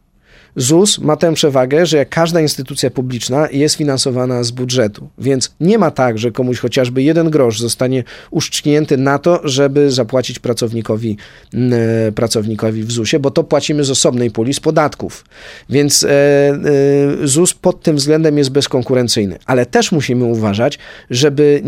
[0.56, 5.78] ZUS ma tę przewagę, że jak każda instytucja publiczna jest finansowana z budżetu, więc nie
[5.78, 11.18] ma tak, że komuś chociażby jeden grosz zostanie uszczknięty na to, żeby zapłacić pracownikowi,
[11.54, 15.26] e, pracownikowi w ZUS-ie, bo to płacimy z osobnej puli z podatków.
[15.70, 20.80] Więc e, e, ZUS pod tym względem jest bezkonkurencyjny, ale też musimy uważać,
[21.10, 21.64] żeby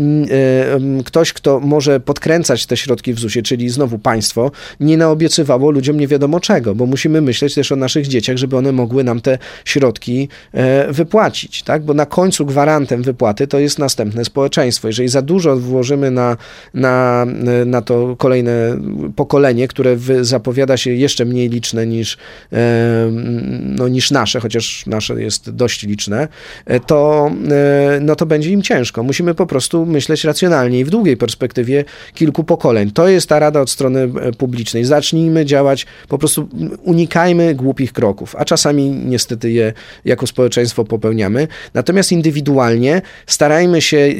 [1.04, 6.08] ktoś, kto może podkręcać te środki w ZUS-ie, czyli znowu państwo, nie naobiecywało ludziom nie
[6.08, 10.28] wiadomo czego, bo musimy myśleć też o naszych dzieciach, żeby one mogły nam te środki
[10.52, 11.82] e, wypłacić, tak?
[11.82, 14.88] Bo na końcu gwarantem wypłaty to jest następne społeczeństwo.
[14.88, 16.36] Jeżeli za dużo włożymy na,
[16.74, 17.26] na,
[17.66, 18.78] na to kolejne
[19.16, 22.18] pokolenie, które zapowiada się jeszcze mniej liczne niż,
[23.78, 26.28] no, niż nasze, chociaż nasze jest dość liczne,
[26.86, 27.30] to,
[28.00, 29.02] no, to będzie im ciężko.
[29.02, 32.90] Musimy po prostu myśleć racjonalnie i w długiej perspektywie kilku pokoleń.
[32.90, 34.08] To jest ta rada od strony
[34.38, 34.84] publicznej.
[34.84, 36.48] Zacznijmy działać, po prostu
[36.82, 39.72] unikajmy głupich kroków, a czasami niestety je
[40.04, 41.48] jako społeczeństwo popełniamy.
[41.74, 44.14] Natomiast indywidualnie starajmy się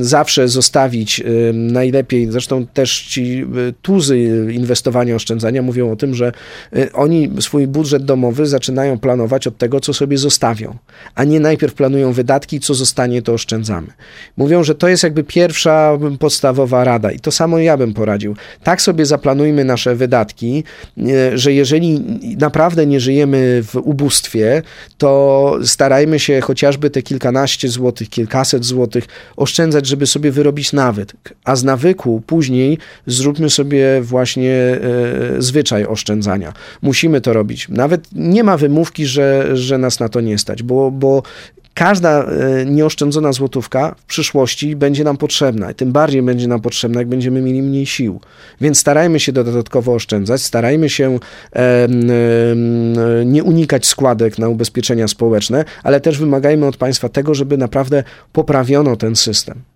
[0.00, 1.22] zawsze zostawić
[1.52, 4.18] najlepiej, zresztą też ci e, tuzy
[4.52, 6.32] inwestowania, oszczędzania mówią o tym, że
[6.76, 10.76] e, oni swój budżet domowy zaczynają planować od tego, co sobie zostawią,
[11.14, 13.86] a nie najpierw planują wydatki, co zostanie, to oszczędzamy.
[14.36, 18.36] Mówią, że to jest jakby pierwsza podstawowa rada i to samo ja bym poradził.
[18.62, 20.64] Tak sobie zaplanujmy nasze wydatki,
[20.98, 22.00] e, że jeżeli
[22.38, 23.21] naprawdę nie żyjemy
[23.62, 24.62] w ubóstwie,
[24.98, 29.04] to starajmy się chociażby te kilkanaście złotych, kilkaset złotych
[29.36, 31.12] oszczędzać, żeby sobie wyrobić nawyk.
[31.44, 34.78] A z nawyku później zróbmy sobie właśnie e,
[35.38, 36.52] zwyczaj oszczędzania.
[36.82, 37.68] Musimy to robić.
[37.68, 41.22] Nawet nie ma wymówki, że, że nas na to nie stać, bo, bo
[41.74, 47.00] każda e, nieoszczędzona złotówka w przyszłości będzie nam potrzebna i tym bardziej będzie nam potrzebna,
[47.00, 48.20] jak będziemy mieli mniej sił.
[48.60, 51.18] Więc starajmy się dodatkowo oszczędzać, starajmy się
[53.24, 58.96] nie unikać składek na ubezpieczenia społeczne, ale też wymagajmy od państwa tego, żeby naprawdę poprawiono
[58.96, 59.71] ten system.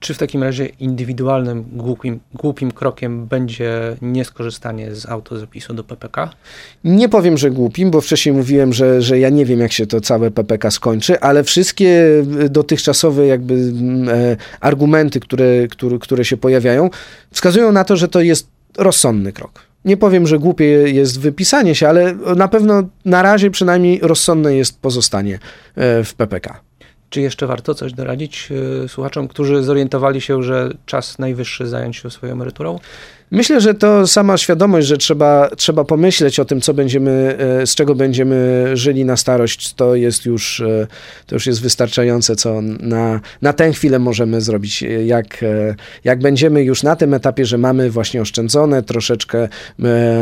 [0.00, 6.30] Czy w takim razie indywidualnym, głupim, głupim krokiem będzie nieskorzystanie z autozapisu do PPK?
[6.84, 10.00] Nie powiem, że głupim, bo wcześniej mówiłem, że, że ja nie wiem, jak się to
[10.00, 12.04] całe PPK skończy, ale wszystkie
[12.50, 16.90] dotychczasowe jakby mm, e, argumenty, które, które, które się pojawiają,
[17.30, 18.48] wskazują na to, że to jest
[18.78, 19.60] rozsądny krok.
[19.84, 24.80] Nie powiem, że głupie jest wypisanie się, ale na pewno na razie przynajmniej rozsądne jest
[24.80, 25.38] pozostanie
[25.76, 26.69] e, w PPK.
[27.10, 28.48] Czy jeszcze warto coś doradzić
[28.84, 32.78] e, słuchaczom, którzy zorientowali się, że czas najwyższy zająć się swoją emeryturą?
[33.32, 37.74] Myślę, że to sama świadomość, że trzeba, trzeba pomyśleć o tym, co będziemy, e, z
[37.74, 40.86] czego będziemy żyli na starość, to jest już, e,
[41.26, 44.84] to już jest wystarczające, co na, na tę chwilę możemy zrobić.
[45.06, 45.44] Jak,
[46.04, 49.48] jak będziemy już na tym etapie, że mamy właśnie oszczędzone, troszeczkę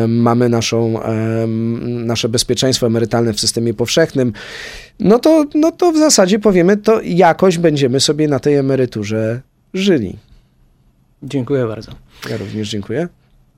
[0.08, 1.00] mamy naszą,
[1.84, 4.32] nasze bezpieczeństwo emerytalne w systemie powszechnym,
[5.00, 9.40] no to, no to w zasadzie powiemy, to jakoś będziemy sobie na tej emeryturze
[9.74, 10.27] żyli.
[11.22, 11.92] Dziękuję bardzo.
[12.30, 13.08] Ja również dziękuję.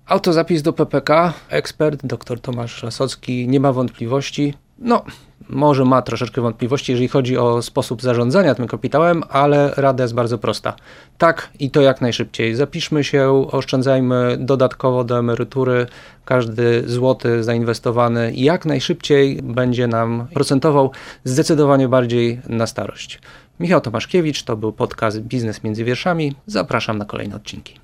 [0.07, 4.55] Autozapis do PPK, ekspert dr Tomasz Lasocki, nie ma wątpliwości.
[4.79, 5.05] No,
[5.49, 10.39] może ma troszeczkę wątpliwości, jeżeli chodzi o sposób zarządzania tym kapitałem, ale rada jest bardzo
[10.39, 10.77] prosta.
[11.19, 12.55] Tak i to jak najszybciej.
[12.55, 15.87] Zapiszmy się, oszczędzajmy dodatkowo do emerytury.
[16.25, 20.91] Każdy złoty zainwestowany jak najszybciej będzie nam procentował
[21.25, 23.21] zdecydowanie bardziej na starość.
[23.61, 26.35] Michał Tomaszkiewicz, to był podcast Biznes między wierszami.
[26.47, 27.75] Zapraszam na kolejne odcinki.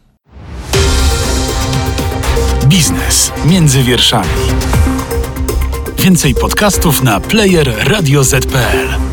[2.66, 4.28] Biznes między wierszami.
[5.98, 9.05] Więcej podcastów na player radioz.pl.